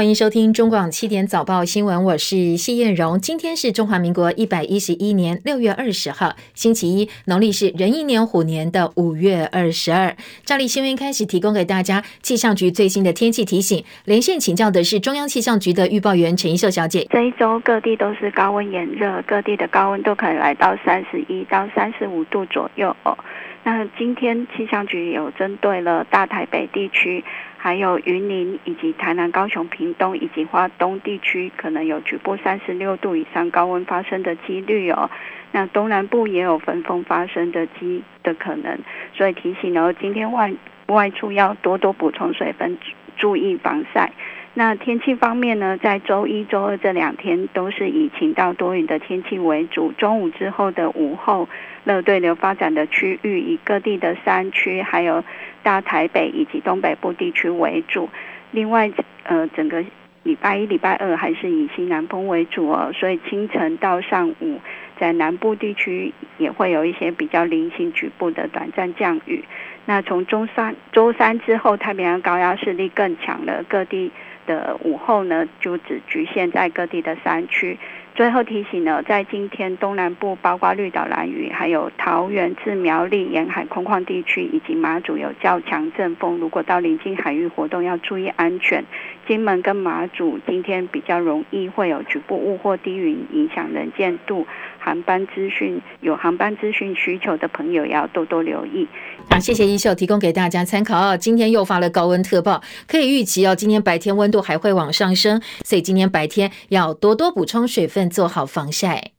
[0.00, 3.20] 欢迎收听中广七点早报新闻，我是谢燕荣。
[3.20, 10.16] 今天是中华民国一百一十一年六月二十号，星期一，农历是壬寅年虎年的五月二十二。
[10.42, 13.84] 照例新闻开始提供给大家气象局最新的天气提醒。
[14.06, 17.06] 连线请教的是中央气象局的预报员陈一秀小姐。
[17.10, 23.14] 这一周各地都是高温炎热，各地的高温都可以来到三十一到三十五度左右哦。
[23.62, 27.24] 那今天气象局有针对了大台北地区。
[27.62, 35.10] 还有云林以及台南、高雄、屏东以及花东地区，可能有局部三十六度以上高温发生的几率哦。
[35.52, 38.78] 那东南部也有焚风发生的机的可能，
[39.12, 40.50] 所以提醒哦，今天外
[40.86, 42.78] 外出要多多补充水分，
[43.18, 44.10] 注意防晒。
[44.54, 51.46] 那天气方面呢，在周一周二这两天都是以晴到多云的天气为主，中午之后的午后。
[51.84, 55.24] 热对流发展的区域以各地的山区，还有
[55.62, 58.08] 大台北以及东北部地区为主。
[58.50, 58.90] 另外，
[59.22, 59.84] 呃，整个
[60.22, 64.60] 礼拜一、礼拜二还是以西南风为主哦，所以清晨到上午，
[64.98, 69.44] 在南部地区也会有一些比较零星局部的短暂降雨。
[69.86, 74.12] 那从周三、周三之后，太平洋高压势力更强了，各地
[74.46, 77.78] 的午后呢，就只局限在各地的山区。
[78.20, 88.84] 最后提醒呢，在今天东南部，包括绿岛、蓝屿，还有桃园至苗栗沿海空旷地区，以及马祖有较强阵风，如果到临近海域活动要注意安全。
[89.26, 94.46] 金门跟马祖今天比较容易会有局部雾或低云影响能见度，
[94.80, 98.88] 航班资讯有航班资讯需求的朋友要多多留意。
[99.28, 101.16] 好，谢谢一秀提供给大家参考哦。
[101.16, 109.12] 今天又发了高温特报，可以预期哦，今天白天温度还会往上升，所以今天白天要多多补充水分，做好防晒。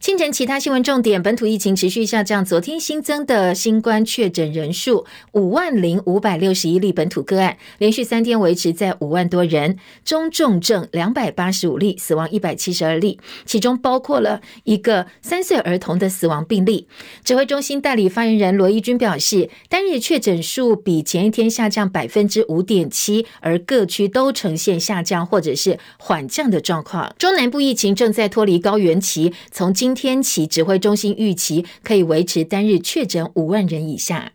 [0.00, 2.44] 清晨，其他新闻重点：本土疫情持续下降。
[2.44, 9.76] 昨天新增的新冠确诊人数五万零五百六十一例，本土个案连续三天维持在五万多人。
[10.04, 16.86] 中重症两百八十五例，死亡一百七十二例，其中包括了一个三岁儿童的死亡病例。
[17.24, 27.12] 指挥中心代理发言人罗一军表示，单日确诊数比前一天下降百分之五点七，而各区都呈现下降或者是缓降的状况。
[27.18, 34.32] 中南部疫情正在脱离高原期，从今今天起，指挥中心预期可以维持单日确诊五万人以下。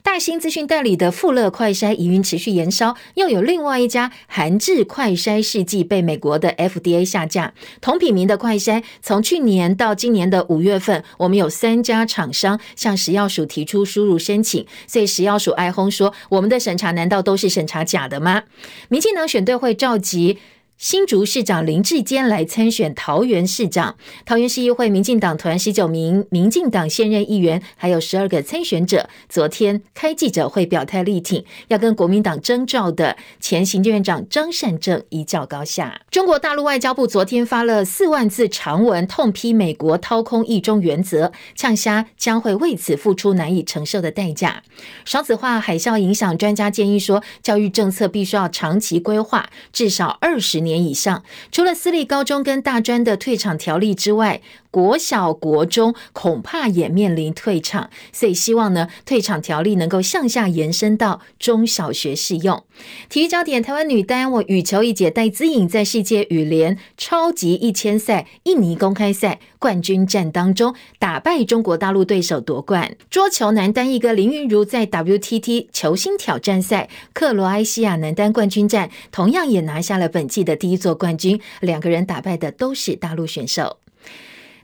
[0.00, 7.52] 大兴资讯代理的富乐快筛疑云持续延烧，又有另外一家韩制快筛试剂被美国的 FDA 下架。
[7.80, 18.44] 同品名的快筛，从去年到今年的五月份，我们有三家厂商向食药署提出输入申请，所以食药署哀轰说：“我们的审查难道都是审查假的吗？”
[18.88, 20.38] 民进党选队会召集。
[20.82, 23.94] 新竹市长林智坚来参选桃园市长，
[24.26, 36.00] 桃园市议会民进党团十九名民进党现任议员，还有十二个参选者，昨天开记者会表态力挺，要跟国民党征召的前行政院长张善政一较高下。
[36.10, 44.64] 中国大陆外交部昨天发了四万字长文，痛批美国掏空一中原则，呛虾将会为此付出难以承受的代价。
[45.04, 50.71] 少子化海啸影响，专家建议说，教育政策必须要长期规划，至少二十年。
[50.72, 54.40] 年以上，除了私立高中跟大专的退场条例之外，
[54.72, 62.64] 国小、国中恐怕也面临退场，所以希望呢，退场条例能够向下延伸到中小学适用。
[63.10, 72.96] 体育焦点：台湾女单我羽球一姐戴资颖在世界羽联超级一千赛印尼公开赛冠军战当中打败中国大陆对手夺冠。
[73.10, 83.81] 桌球男单一哥林昀儒在 WTT 球星挑战赛克罗埃西亚男单冠军战同样也拿下了本季的第一座冠军，两个人打败的都是大陆选手。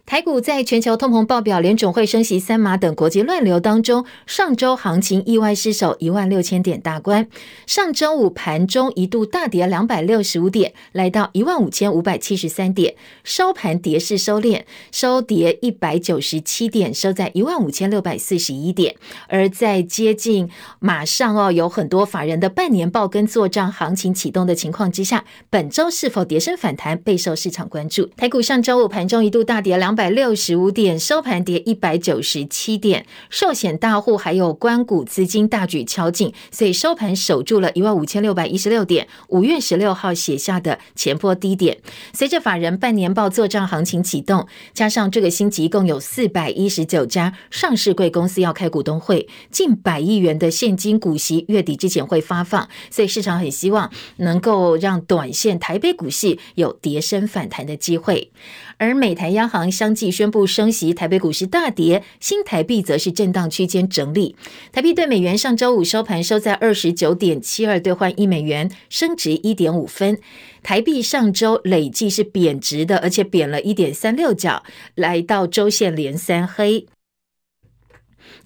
[0.09, 7.29] 台股在全球通膨报表、联准会升息三码等国际乱流当中，上周行情意外失守一万六千点大关。
[7.67, 18.97] 上周五盘中一度大跌两百六十五点，来到一万五千五百七十三点，收盘跌势收敛，收跌一百九十七点，收在一万五千六百四十一点。
[19.29, 20.49] 而在接近
[20.81, 28.06] 马上哦，有很多法人的半年报跟做账行情启动的情况之下，本周是否跌升反弹备受市场关注。
[28.17, 29.98] 台股上周五盘中一度大跌两。
[29.99, 39.09] 百六十五点，收盘跌一百九十七点，寿险大户还有关股资金大举敲进，所以收盘守住了一万五千六百一十六点。
[39.27, 41.79] 五月十六号写下的前波低点。
[42.12, 58.31] 随着法人半年报做账行情启动，加上这个星期一共有四百一十九家上市贵公司要开股东会，近百亿元的现金股息月底之前会发放，所以市场很希望能够让短线台北股市有跌升反弹的机会。
[58.77, 64.37] 而美台央行相相继宣布升息，台北股市大跌，新台币则是震荡区间整理。
[64.70, 70.19] 台币对美元上周五收盘收在二十九点七二兑换一美元，升值一点五分。
[70.62, 74.62] 台币上周累计是贬值的，而且贬了一点三六角，
[74.94, 76.84] 来到周线连三黑。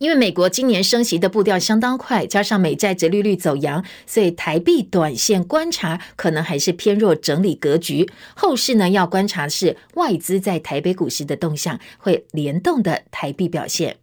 [0.02, 8.10] 因为美国今年升息的步调相当快，加上美债殖利率走扬，所以台币短线观察可能还是偏弱整理格局。
[8.34, 13.98] 后市呢，要观察是外资在台北股市的动向，会联动的台币表现。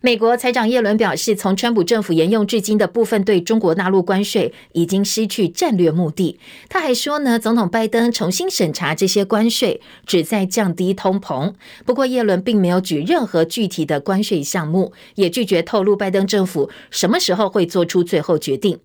[0.00, 6.38] 美国财长耶伦表示，从川普政府沿用至今的部分对中国大陆关税已经失去战略目的。
[6.68, 11.52] 他还说呢，总统拜登重新审查这些关税，旨在降低通膨。
[11.84, 18.78] 不过，耶伦并没有举任何具体的关税项目，也拒绝透露拜登政府什么时候会做出最后决定。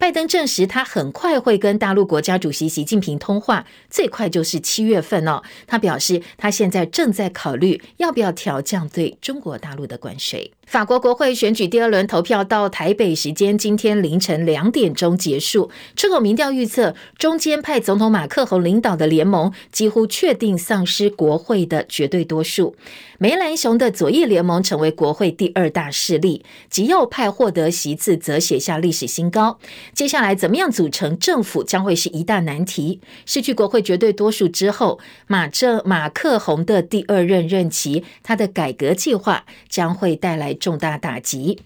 [0.00, 5.42] 拜登证实，他很快会跟大陆国家主席习近平通话，最快就是七月份哦。
[5.66, 10.52] 他表示，他现在正在考虑要不要调降对中国大陆的关税。
[10.64, 15.70] 法国国会选举第二轮投票到台北时间今天凌晨两点钟结束。
[15.94, 22.74] 出口民调预测，中间派总统马克宏领导的联盟几乎确定丧失国会的绝对多数。
[23.22, 29.58] 梅兰雄的左翼联盟成为国会第二大势力，极右派获得席次则写下历史新高。
[29.92, 32.98] 接下来怎么样组成政府将会是一大难题。
[33.26, 41.60] 失去国会绝对多数之后，马政马克宏的第二任任期，他的改革计划将会带来重大打击。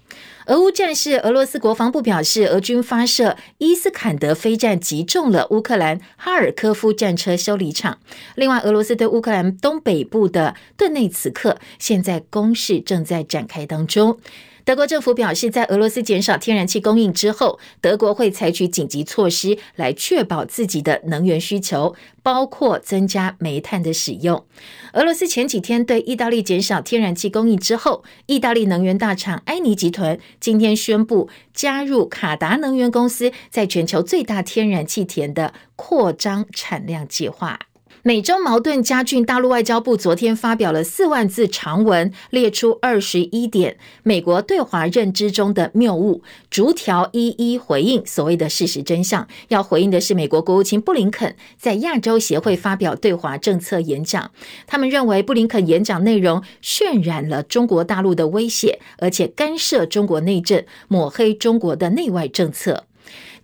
[0.46, 7.98] 俄乌战事，俄罗斯国防部表示，俄军发射伊斯坎德飞弹击中了乌克兰哈尔科夫战车修理厂。
[8.34, 11.43] 另外，俄罗斯对乌克兰东北部的顿内茨克
[11.78, 14.18] 现在攻势正在展开当中。
[14.66, 24.42] 德国政府表示，在俄罗斯减少天然气供应之后，德国会采取紧急措施来确保自己的能源需求，包括增加煤炭的使用。
[24.94, 37.58] 俄罗斯前几天对意大利减少天然气供应之后，意大利能源大厂埃尼集团今天宣布加入卡达能源公司在全球最大天然气田的扩张产量计划。
[38.06, 49.26] 美中矛盾加剧，大陆外交部昨天发表了四万字长文，列出二十一点美国对华认知中的谬误，逐条一一回应所谓的事实真相。
[49.48, 54.30] 要回应的是，美国国务卿布林肯在亚洲协会发表对华政策演讲，
[54.66, 62.84] 他们认为布林肯演讲内容渲染了中国大陆的威胁，而且干涉中国内政，抹黑中国的内外政策。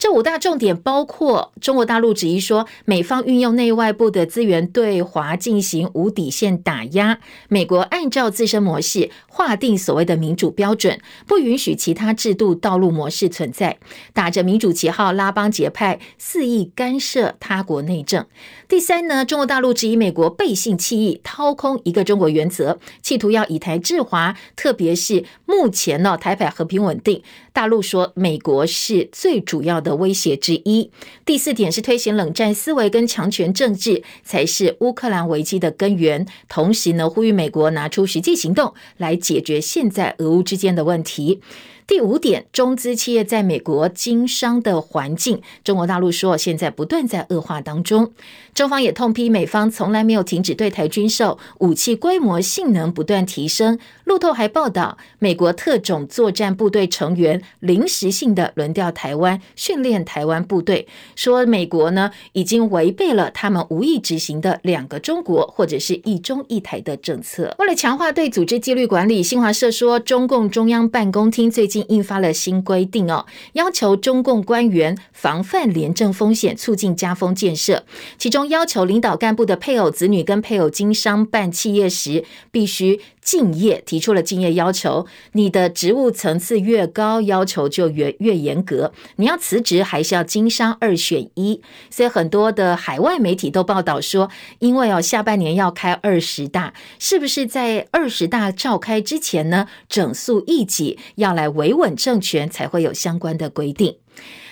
[0.00, 7.18] 这五大重点包括：中国大陆质疑说，美方运用内外部的资源对华进行无底线打压；
[7.50, 13.76] 美国按照自身模式划定所谓的民主标准，不允许其他制度道路模式存在，
[14.14, 18.24] 打着民主旗号拉帮结派，肆意干涉他国内政。
[18.66, 27.22] 第三呢，中国大陆质疑美国背信弃义，掏空一个中国原则，企图要以台制华，特别是目前呢，台海和平稳定。
[27.52, 30.88] 大陆说，美国是最主要的的威胁之一。
[31.26, 36.24] 第四点是推行冷战思维跟强权政治，才是乌克兰危机的根源。
[36.48, 41.40] 同时呢，呼吁美国拿出实际行动来解决现在俄乌之间的问题。
[41.86, 48.12] 第五点，中资企业在美国经商的环境，中国大陆说现在不断在恶化当中。
[48.60, 53.78] 中方也痛批美方从来没有停止对台军售，武器规模性能不断提升。
[54.04, 60.86] 路透还报道，美国特种作战部队成员临时性的轮调台湾，训练台湾部队，
[61.16, 67.56] 说美国呢已经违背了他们无意执行的两个中国或者是一中一台的政策。
[67.60, 71.82] 为了强化对组织纪律管理，新华社说，中共中央办公厅最近。
[71.88, 73.24] 印发了新规定哦，
[73.54, 77.84] 要求中共官员防范廉政风险，促进家风建设。
[78.18, 85.06] 其中要求领导干部的配偶、子女跟配偶经商办企业时，必须敬业，提出了敬业要求。
[85.32, 88.92] 你的职务层次越高，要求就越越严格。
[89.16, 91.62] 你要辞职还是要经商，二选一。
[91.90, 94.28] 所以很多的海外媒体都报道说，
[94.58, 103.96] 因为哦下半年要开二十大，是不是在二十大召开之前呢，整肃异己，要来维稳政权，才会有相关的规定。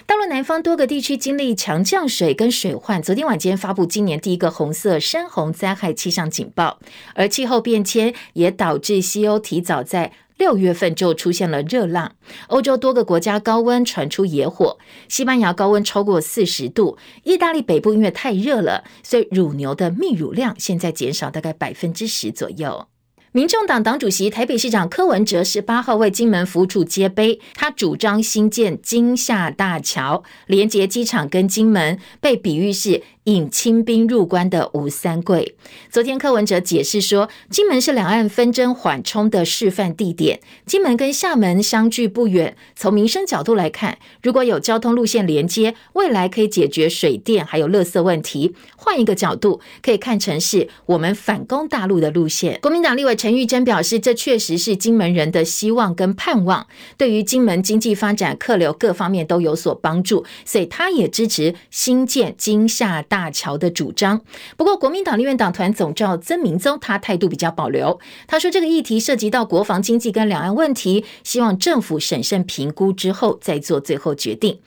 [0.09, 6.79] 大陆南方多个地区经历强降水跟水患，昨天晚间发布今年第一个红色山洪灾害气象警报，
[7.15, 12.13] 而气候变迁也导致西欧提早在六月份就出现了热浪，
[12.47, 14.79] 欧洲多个国家高温传出野火，
[15.11, 22.89] 西班牙高温超过四十度，意大利北部因为太热了，所以乳牛的泌乳量现在减少大概百分之十左右。
[23.33, 35.55] 民众党党主席、台北市长柯文哲十八号为金门府处接碑，他主张新建金厦大桥，连接机场跟金门，被比喻是引清兵入关的吴三桂。
[35.91, 42.57] 昨天柯文哲解释说，金门是两岸纷争缓冲的示范地点，金门跟厦门相距不远。
[42.75, 48.55] 从民生角度来看，如果有交通路线连接，未来可以解决水电还有垃圾问题。
[48.77, 52.59] 换一个角度，可以看成是我们反攻大陆的路线。
[52.63, 56.67] 国民党立委陈玉珍表示，这确实是金门人的希望跟盼望，
[56.97, 64.21] 对于金门经济发展、客流各方面都有所帮助，所以他也支持新建金厦大大桥的主张。
[64.57, 67.99] 不过，国民党立院党团总召曾明宗他态度比较保留，
[68.29, 74.61] 他说这个议题涉及到国防经济跟两岸问题，希望政府审慎评估之后再做最后决定。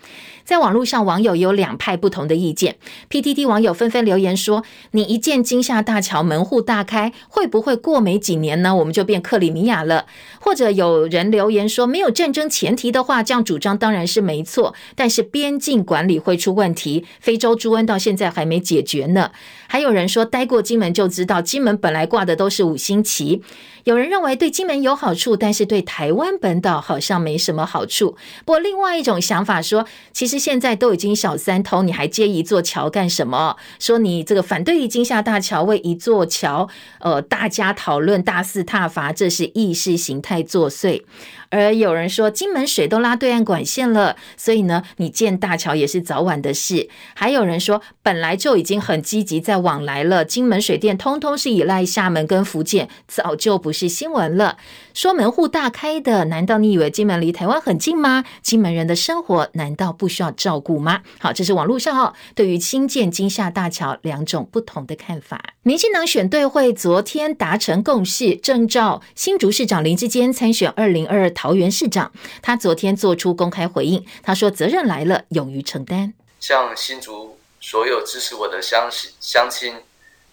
[0.51, 2.75] 在网络上，网友有两派不同的意见。
[3.10, 8.75] PTT 网友纷纷留言说：“你一见金厦大桥，门户大开，会不会过没几年呢？
[8.75, 10.08] 我们就变克里米亚了？”
[10.41, 17.05] 或者有人留言说：“没有战争前提的话，这样主张当然是没错，但是边境管理会出问题。
[17.22, 19.31] 非洲猪瘟到现在还没解决呢。”
[19.70, 23.41] 还有人说：“待过金门就知道，金门本来挂的都是五星旗。”
[23.83, 28.15] 有人认为对金门有好处，但是对台湾本岛好像没什么好处。
[28.45, 33.57] 不过，另外一种想法说，其实现在都已经小三通，你还接一座桥干什么？
[33.79, 36.67] 说你这个反对金厦大桥，为一座桥，
[37.00, 41.03] 呃，大家讨论大肆挞伐，这是意识形态作祟。
[41.51, 46.89] 而有人说，金门水都拉对岸管线了，所以呢，你建大桥也是早晚的事。
[47.13, 54.58] 还有人说，本来就已经很积极在往来了，金门水电通通是依赖厦门跟福建，早就不是新闻了。
[54.93, 58.24] 说门户大开的，难道你以为金门离台湾很近吗？
[58.41, 61.01] 金门人的生活难道不需要照顾吗？
[61.20, 65.53] 好，这是网络上哦，对于新建金厦大桥两种不同的看法。
[65.63, 72.12] 民进党选对会昨天达成共识，征召新竹市长林智坚参选二零二二桃园市长。
[72.43, 78.88] 他昨天做出公开回应，他说：“责任来了，勇于承担。”向新竹所有支持我的乡
[79.19, 79.75] 乡亲，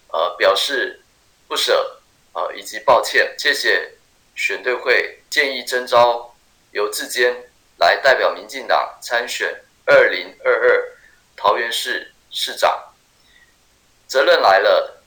[0.08, 1.00] 呃，表示
[1.46, 1.98] 不舍，
[2.34, 3.92] 呃，以及抱歉，谢谢。
[4.34, 6.34] 选对会建议征召
[6.72, 7.34] 由志坚
[7.78, 10.84] 来代表民进党参选二零二二
[11.34, 12.70] 桃园市市长，
[14.06, 14.97] 责任来了。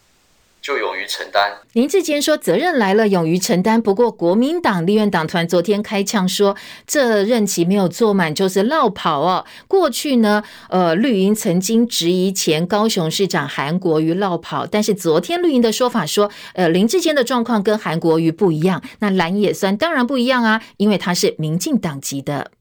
[0.61, 1.53] 就勇于承担。
[1.73, 22.51] 林志坚说：“责任来了，勇于承担。”不过，国民党立院党团昨天开呛说：“这任期没有做满就是落跑哦。”过去呢，呃，绿营曾经质疑前高雄市长韩国瑜落跑，但是昨天绿营的说法说：“呃，林志坚的状况跟韩国瑜不一样。”那蓝也酸当然不一样啊，因为他是民进党籍的。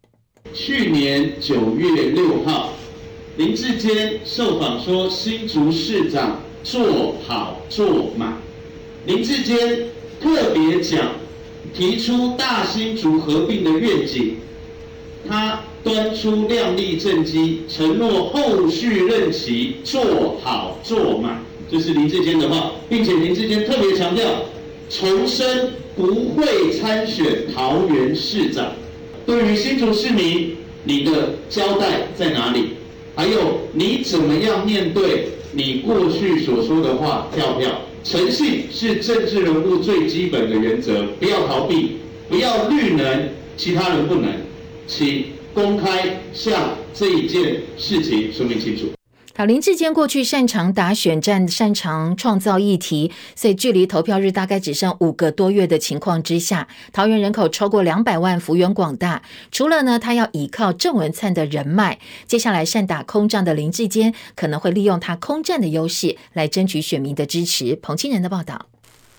[0.54, 2.72] 去年九月六号，
[3.36, 8.38] 林志坚受访说：“新竹市长。”做好做满，
[9.06, 9.58] 林志坚
[10.20, 11.12] 特别讲，
[11.74, 14.36] 提出大新竹合并的愿景，
[15.28, 24.24] 他端出亮丽政绩，承诺后续任期做好做满，这是林志坚的话，并且林志坚特别强调，
[24.90, 28.66] 重申不会参选桃园市长。
[29.24, 32.70] 对于新竹市民，你的交代在哪里？
[33.16, 35.28] 还有你怎么样面对？
[35.52, 37.70] 你过去所说的话，跳票。
[38.02, 44.30] 诚信是政治人物最基本的原则，不要逃避，不要绿能，其他人不能，
[44.86, 48.86] 请公开向这一件事情说明清楚。
[49.36, 59.22] 好，林志坚过去擅长打选战，擅长创造议题，所以距离投票日大概只剩五个多月的情况之下，桃园人口超过两百万，幅员广大。
[59.52, 67.78] 除了呢，他要依靠郑文灿的人脉，接下来善打空仗的林志坚可能会利用他空战的优势来争取选民的支持。
[67.80, 68.66] 彭清仁的报道。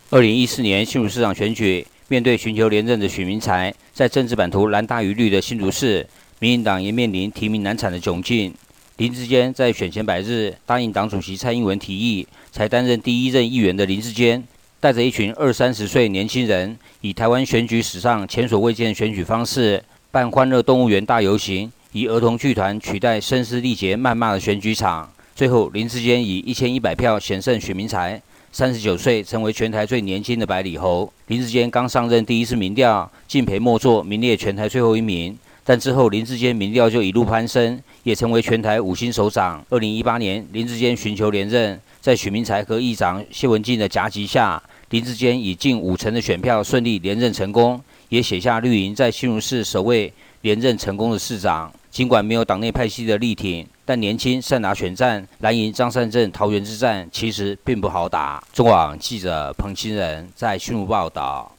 [0.10, 6.06] 二零一四年新竹市长选举，面对寻求连任的许明才，在政治版图蓝大于绿的新竹市，
[6.40, 8.54] 民进党也面临提名难产的窘境。
[9.02, 14.44] 林志坚在选前百日答应党主席蔡英文提议，才担任第一任议员的林志坚，
[14.80, 25.12] 带着一群二三十岁年轻人，以台湾选举史上前所未见的选举方式办欢乐动物园大游行，以儿童剧团取代声嘶力竭谩骂的选举场。
[25.34, 31.12] 最后，林志坚以一千一百票险胜许明才，三十九岁成为全台最年轻的百里侯。
[31.26, 35.36] 林志坚刚上任第一次民调，敬陪末座，名列全台最后一名。
[35.64, 39.64] 但之后，林志坚民调就一路攀升，也成为全台五星首长。
[39.70, 51.72] 二零一八年，林志坚寻求连任，在许明才和议长谢文进的夹击下，林志坚以近五成的选票顺利连任成功，也写下绿营在新竹市首位连任成功的市长。
[51.90, 58.42] 尽管没有党内派系的力挺，但年轻善打选战，蓝营张善政桃园之战其实并不好打。
[58.54, 61.52] 中广记者彭清仁在新竹报道。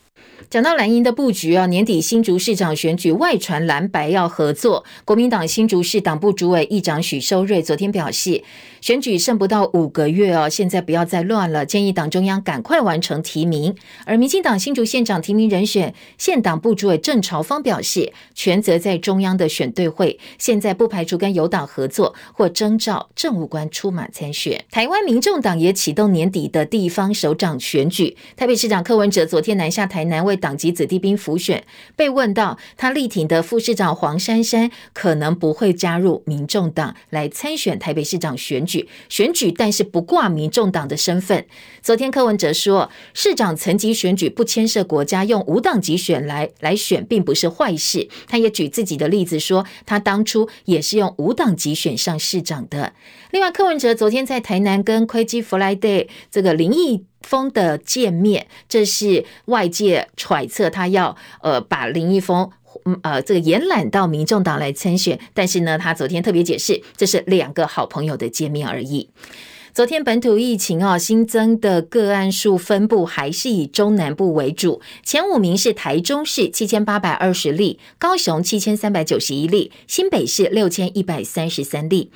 [0.51, 4.85] 讲到蓝营的布局啊，年底新竹市长选举外传蓝白要合作。
[5.05, 8.43] 国民党新竹市党部主委议长许修瑞昨天表示，
[8.83, 13.73] 选举剩不到五个月哦，现在不要再乱了，建议党中央赶快完成提名。
[14.05, 24.65] 而民进党新竹县长提名人选县党部主委郑朝方表示，权责在中央的选对会，现在不排除跟友党合作或征召政务官出马参选。
[24.73, 31.63] 台湾民众党也启动年底的地方首长选举，台北市长柯文哲昨天南下台南为党籍子弟兵辅选，
[31.95, 38.72] 被问到他力挺的副市长黄珊珊可能不会加入民众党来参选台北市长选举，
[39.09, 41.47] 选举但是不挂民众党的身份。
[41.83, 48.09] 昨天柯文哲说，市长层级选举不牵涉国家，用无党籍选来来选并不是坏事。
[48.29, 52.93] 他也举自己的例子说，他当初也是用无党籍选上市长的。
[53.31, 62.51] 另外，柯文哲昨天在台南跟亏基 Friday 这个林义峰的见面，这是外界揣测他要呃把林义峰
[62.85, 69.09] 嗯呃这个延揽到民众党来参选，但是呢，他昨天特别解释，这是两个好朋友的见面而已。
[69.75, 82.11] 昨天本土疫情哦，新增的个案数分布还是以中南部为主，前五名是台中市七千八百二十例，高雄七千三百九十一例，新北市六千一百三十三例。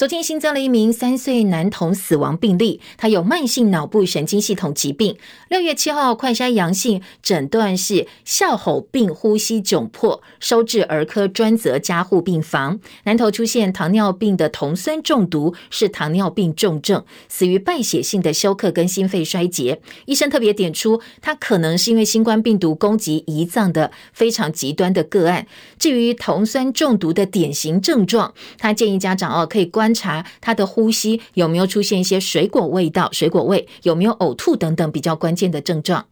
[0.00, 5.18] 昨天新增了一名三岁男童死亡病例，他有慢性脑部神经系统疾病。
[5.50, 12.80] 六月七号快筛阳性，诊断是哮吼病呼吸窘迫，收治儿科专责加护病房。
[13.04, 19.82] 男童出现糖尿病的酮酸中毒，是糖尿病重症，死于败血性的休克跟心肺衰竭。
[20.06, 25.46] 医生特别点出，他可能是因为新冠病毒攻击胰脏的非常极端的个案。
[25.78, 29.89] 至于酮酸中毒的典型症状，他建议家长哦可以关。
[29.90, 36.06] 观察他的呼吸有没有出现一些水果味道、水果味，有没有呕吐等等比较关键的症状。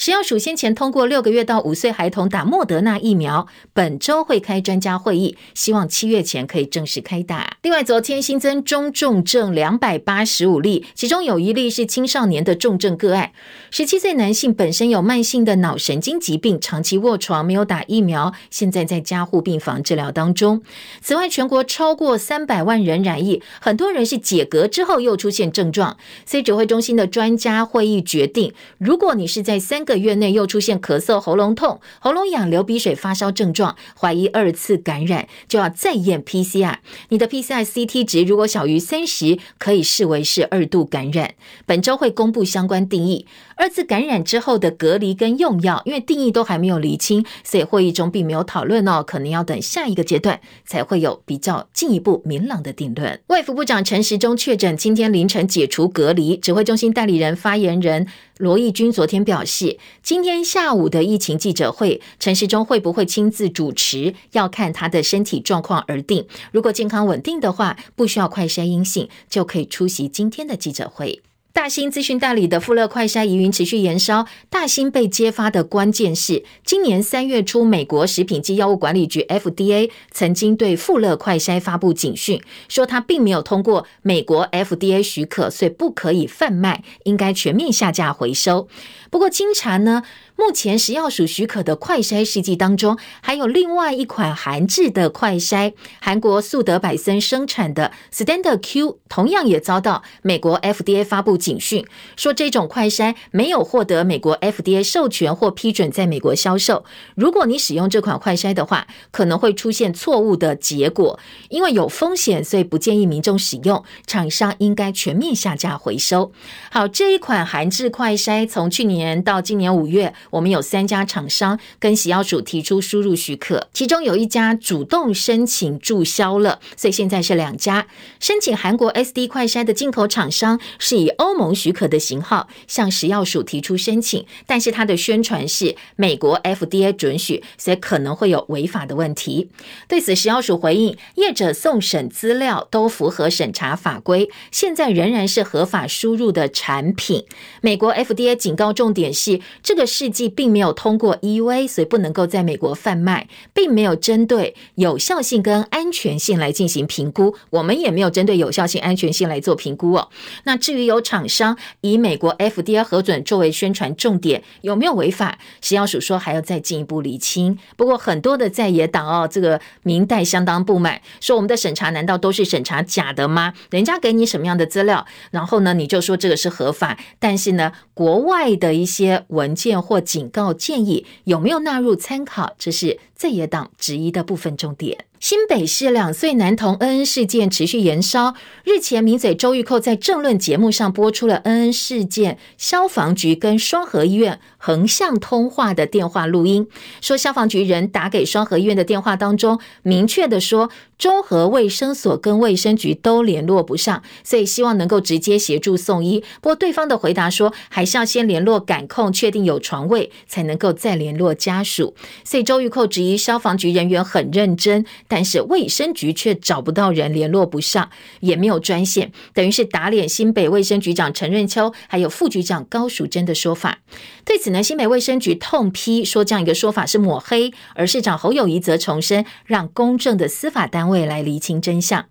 [0.00, 7.58] 食药署先前通过六个月到五岁孩童打莫德纳疫苗，本周会开专家会议，希望七月前可以正式开打。
[7.60, 13.32] 另外，昨天新增中重症两百八十五例，其中有一例是青少年的重症个案。
[13.70, 20.62] 十七岁男性本身有慢性的脑神经疾病，长期卧床，没有打疫苗，现在在加护病房治疗当中。
[21.02, 36.76] 此外，全国超过三百万人染疫，很多人是解隔之后又出现症状，所以指挥中心的专家会议决定，如果你是在三个月内又出现咳嗽、喉咙痛、喉咙痒、流鼻水、发烧症状，怀疑二次感染，就要再验 PCR。
[37.08, 41.34] 你的 PCR CT 值如果小于三十，可以视为是二度感染。
[41.66, 43.26] 本周会公布相关定义。
[43.56, 53.20] 二次感染之后的隔离跟用药，因为定义都还没有厘清，所以会议中并没有讨论哦，可能要等下一个阶段才会有比较进一步明朗的定论。
[53.26, 56.36] 卫福部长陈时中确诊，今天凌晨解除隔离。
[56.36, 58.06] 指挥中心代理人发言人
[58.40, 59.78] 罗毅军昨天表示。
[60.02, 66.26] 今天下午的疫情记者会，陈时中会不会亲自主持，要看他的身体状况而定。
[66.50, 71.20] 如果健康稳定的话，不需要快筛阴性，就可以出席今天的记者会。
[71.52, 74.24] 大兴资讯代理的富乐快筛疑云持续延烧。
[74.48, 88.68] 大兴被揭发的关键是，今年三月初，美国食品及药物管理局 FDA 曾经对富乐快筛发布警讯，说它并没有通过美国 FDA 许可，所以不可以贩卖，应该全面下架回收。
[89.10, 90.04] 不过经查呢，
[90.36, 101.84] 目前食药署许可的快筛试剂当中，还有另外一款韩制的快筛，韩国速德百森生产的 Standard Q，同样也遭到美国 FDA 发布警讯，
[102.16, 106.84] 说这种快筛没有获得美国 FDA 授权或批准在美国销售。
[107.16, 111.18] 如果你使用这款快筛的话，可能会出现错误的结果，
[111.48, 113.82] 因为有风险，所以不建议民众使用。
[114.06, 116.30] 厂商应该全面下架回收。
[116.70, 118.99] 好，这一款韩制快筛从去年。
[119.00, 127.86] 年到今年五月，我们有三家厂商跟食药署提出输入许可，其中有一家主动申请注销了，所以现在是两家
[128.20, 139.48] 申请韩国 SD 快筛的进口厂商是以欧盟许可的型号向食药署提出申请，但是它的宣传是美国 FDA 准许，所以可能会有违法的问题。
[139.88, 147.24] 对此，食药署回应，业者送审资料都符合审查法规，现在仍然是合法输入的产品。
[147.62, 148.89] 美国 FDA 警告中。
[148.90, 157.36] 重点是这个试剂并没有通过 EUA，所以不能够在美国贩卖，并没有针对有效性跟安全性来进行评估。
[157.50, 160.08] 我们也没有针对有效性、安全性来做评估哦。
[160.42, 165.38] 那至于有厂商以美国 FDA 核准作为宣传重点，有没有违法？
[165.60, 167.56] 食药署说还要再进一步厘清。
[167.76, 173.54] 不过很多的在野党哦，这个民代相当不满，说我们的审查难道都是审查假的吗？
[173.70, 178.79] 人家给你什么样的资料，然后呢你就说这个是合法，但是呢国外的。
[178.80, 182.54] 一些文件或警告建议有没有纳入参考？
[182.58, 185.04] 这是在野党质疑的部分重点。
[185.18, 188.34] 新北市两岁男童恩恩事件持续延烧。
[188.64, 196.66] 日前，名嘴周玉蔻在政论节目上播出了恩恩事件消防局跟双和医院横向通话的电话录音，
[197.02, 206.24] 说消防局人打给双和医院的电话当中，明确的说中和卫生所跟卫生局都联络不上，所以希望能够直接协助送医。
[206.40, 211.94] 不过对方的回答说，还是要先联络感控，确定有床位才能够再联络家属。
[212.24, 214.84] 所以周玉蔻质疑消防局人员很认真。
[215.08, 223.78] 但是卫生局却找不到人联络不上，也没有专线，等于是打脸新北卫生局长陈润秋，还有副局长高淑珍的说法。
[224.24, 232.06] 对此呢，新北卫生局痛批说这样一个说法是抹黑，而市长侯友谊则重申，让公正的司法单位来厘清真相。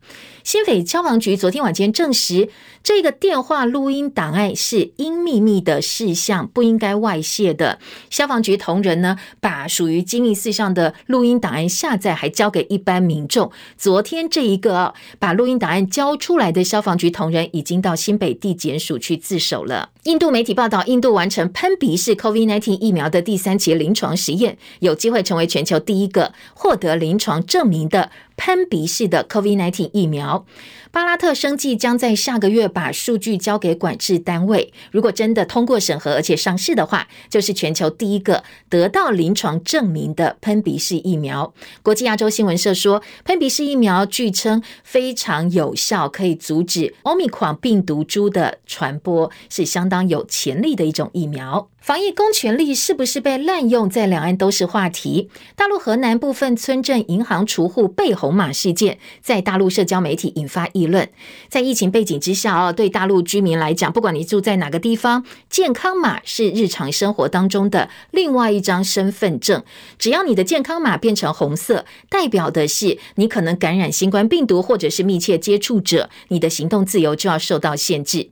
[0.49, 2.49] 新北消防局昨天晚间证实，
[2.81, 7.77] 这个电话录音档案是应秘密的事项，不应该外泄的。
[8.09, 13.51] 消防局同仁呢，把属于机密事项的录音档案下载，还交给一般民众。
[13.77, 19.91] 昨天这一个把录音档案交出来的消防局同仁，已经到新北地检署去自首了。
[20.05, 28.09] 印度媒体报道，印度完成喷鼻式 COVID-19 疫苗的第三期临床实验，有机会成为全球第一个获得临床证明的。
[28.39, 30.45] 喷鼻式的 COVID-19 疫苗，
[30.91, 34.73] 巴拉特生技将在下个月把数据交给管制单位。
[34.91, 41.53] 如果真的通过审核而且上市的话，就是全球第一个得到临床证明的喷鼻式疫苗。
[41.83, 51.69] 国际亚洲新闻社说，喷鼻式疫苗据称非常有效，可以阻止 Omicron 病毒株的传播，是相当有潜力的一种疫苗。
[51.79, 55.29] 防疫公权力是不是被滥用，在两岸都是话题。
[55.55, 61.09] 大陆河南部分村镇银行储户被红码事件，在大陆社交媒体引发议论。
[61.49, 69.63] 在疫情背景之下哦，对大陆居民来讲，不管你住在哪个地方，健康码是日常生活当中的另外一张身份证。
[69.97, 78.29] 只要你的健康码变成红色，代表的是你可能感染新冠病毒，或者是密切接触者，你的行动自由就要受到限制。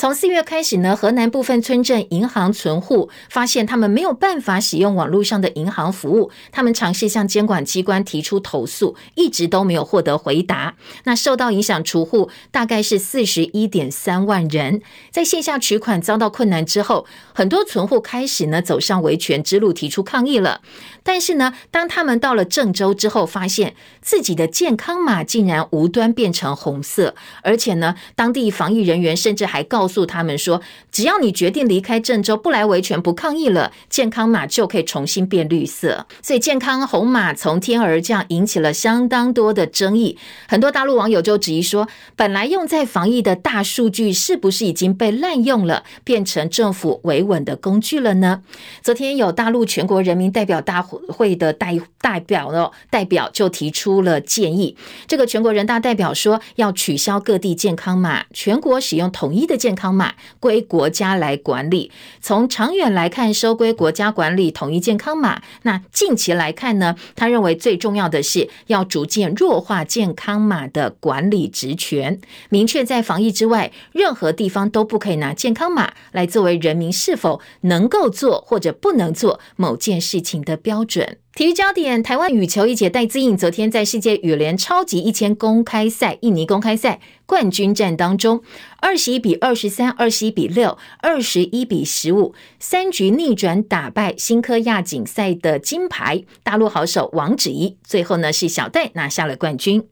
[0.00, 10.76] 从四月开始呢，河南部分村镇银行存户发现他们没有办法使用网络上的银行服务，他们尝试向监管机关提出投诉，一直都没有获得回答。
[11.02, 14.80] 那受到影响储户大概是四十一点三万人，
[15.10, 20.60] 在线下取款遭到困难之后，很多存户开始呢走上维权之路，提出抗议了。
[21.02, 30.60] 但是呢，当他们到了郑州之后，发现自己的健康码竟然无端变成红色，而且呢，当地防疫人员甚至还告告诉他们说，
[30.92, 36.06] 只要你决定离开郑州，不来维权、不抗议了，健康码就可以重新变绿色。
[36.20, 40.18] 所以，健康红码从天而降，引起了相当多的争议。
[40.46, 48.42] 很多大陆网友就质疑说，本来用在防疫的大数据，是不是已经被滥用了，变成政府维稳的工具了呢？
[48.82, 51.38] 昨天有大陆全国人民代表大会。
[51.38, 61.92] 的代代表哦代表就提出了建议，这个全国人大代表说要取消各地健康码，全国使用统一的健康码，归国家来管理。
[62.20, 65.40] 从长远来看，收归国家管理统一健康码。
[65.62, 81.18] 那近期来看呢，他认为最重要的是要逐渐弱化健康码的管理职权，明确在防疫之外，任何地方都不可以拿健康码来作为人民是否能够做或者不能做某件事情的标准。
[81.38, 88.42] 体育焦点，台湾羽球一姐戴资颖昨天在世界羽联超级一千公开赛印尼公开赛冠军战当中，
[88.80, 99.84] 二十一比二十三、二十一比六、二十一比十五，三局逆转打败新科亚锦赛的金牌大陆好手王芷怡，最后呢是小戴拿下了冠军。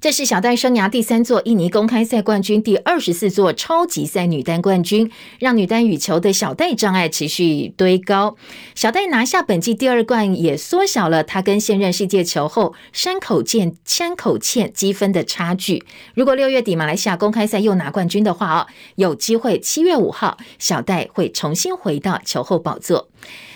[0.00, 8.34] 这是小戴生涯第三座印尼公开赛冠军，第二十四座超级赛女单冠军，让女单羽球的小戴障碍持续堆高。
[8.74, 15.84] 小戴拿下本季第二冠，也缩小了她跟现任世界球后山口健山口茜积分的差距。
[16.14, 23.10] 如果六月底马来西亚公开赛又拿冠军的话哦，有机会七月五号小戴会重新回到球后宝座。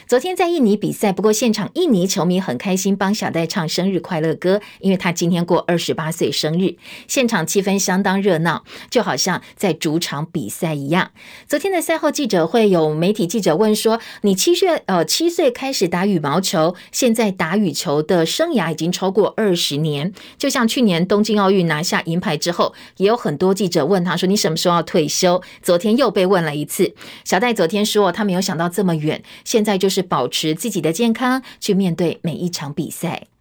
[0.06, 6.76] 昨天在印尼比赛，不过现场印尼球迷很开心，帮小戴唱生日快乐歌，因为他今天过二十八岁生日，
[7.08, 11.10] 现场气氛相当热闹，就好像在主场比赛一样。
[11.48, 26.94] 昨天的赛后记者会，有媒体记者问说：“你七岁呃七岁开始打羽毛球，现在打羽球的生涯已经超过二十年，就像去年东京奥运拿下银牌之后，也有很多记者问他说：‘你什么时候要退休？’昨天又被问了一次，
[27.24, 30.04] 小戴昨天说他没有想到这么远，现在就是。
[30.04, 33.33] 保持自己的健康，去面对每一场比赛。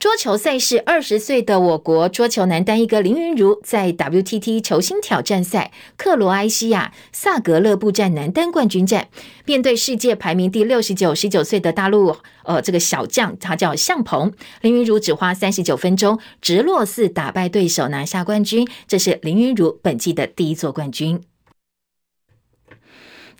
[0.00, 9.08] 桌球赛事，二十岁的我国桌球男单一哥林昀儒在 WTT 球星挑战赛克罗埃西亚萨格勒布站男单冠军战，
[9.44, 14.32] 面对世界排名第六十九、十九岁的大陆呃这个小将，他叫向鹏，
[14.62, 18.66] 林昀儒只花三十九分钟直落四打败对手，拿下冠军。
[18.88, 21.20] 这是林昀儒本季的第一座冠军。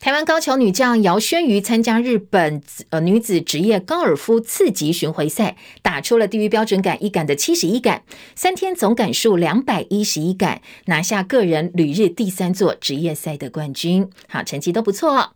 [0.00, 8.02] 台湾高球女将姚轩瑜参加日本呃女子职业高尔夫次级巡回赛，打出了低于标准杆一杆的七十一杆，
[8.34, 14.08] 三天总杆数两百一十一杆，拿下个人旅日第三座职业赛的冠军。
[14.26, 15.32] 好，成绩都不错哦。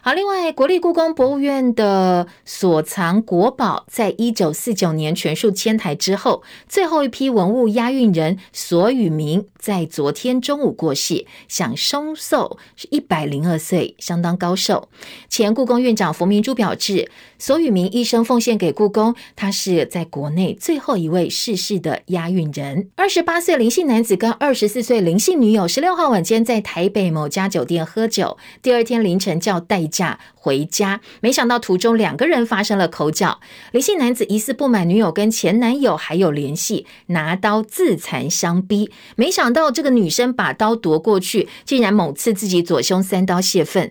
[0.00, 14.88] 好，另外，国立故宫博物院的所藏国宝，在一九四九年全数迁台之后，最后一批文物押运人索宇明在昨天中午过世，享寿寿是一百零二岁，相当高寿。
[15.28, 22.88] 前故宫院长冯明珠表示，索宇明一生奉献给故宫，他是在国内最后一位逝世的押运人。
[22.94, 33.40] 二十八岁林姓男子跟二十四岁林姓女友，十六号晚间在台北某家酒店喝酒，第二天凌晨叫代驾回家，没想到途中两个人发生了口角。
[33.72, 38.90] 林姓男子疑似不满女友跟前男友还有联系，拿刀自残相逼。
[39.16, 43.90] 没想到这个女生把刀夺过去，竟然猛刺自己左胸三刀泄愤，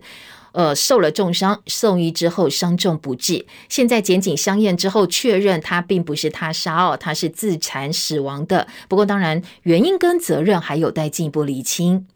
[0.54, 3.46] 呃，受了重伤，送医之后伤重不治。
[3.70, 8.68] 现在检警相验之后确认，他并不是他杀哦，他是自残死亡的。
[8.88, 12.08] 不过当然原因跟责任还有待进一步厘清。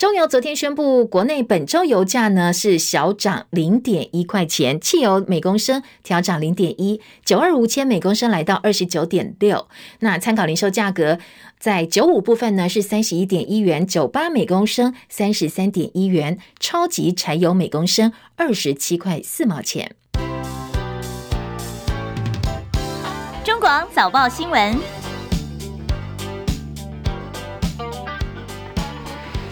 [0.00, 9.68] 中油昨天宣布，国内本周油价呢是小涨零点一块钱，汽油每公升调涨零点一，九二五千每公升来到二十九点六。
[9.98, 11.18] 那参考零售价格，
[11.58, 19.94] 在九五部分呢是三十一点一元，九八每公升三十三点一元，超级柴油每公升二十七块四毛钱。
[23.44, 24.99] 中广早报新闻。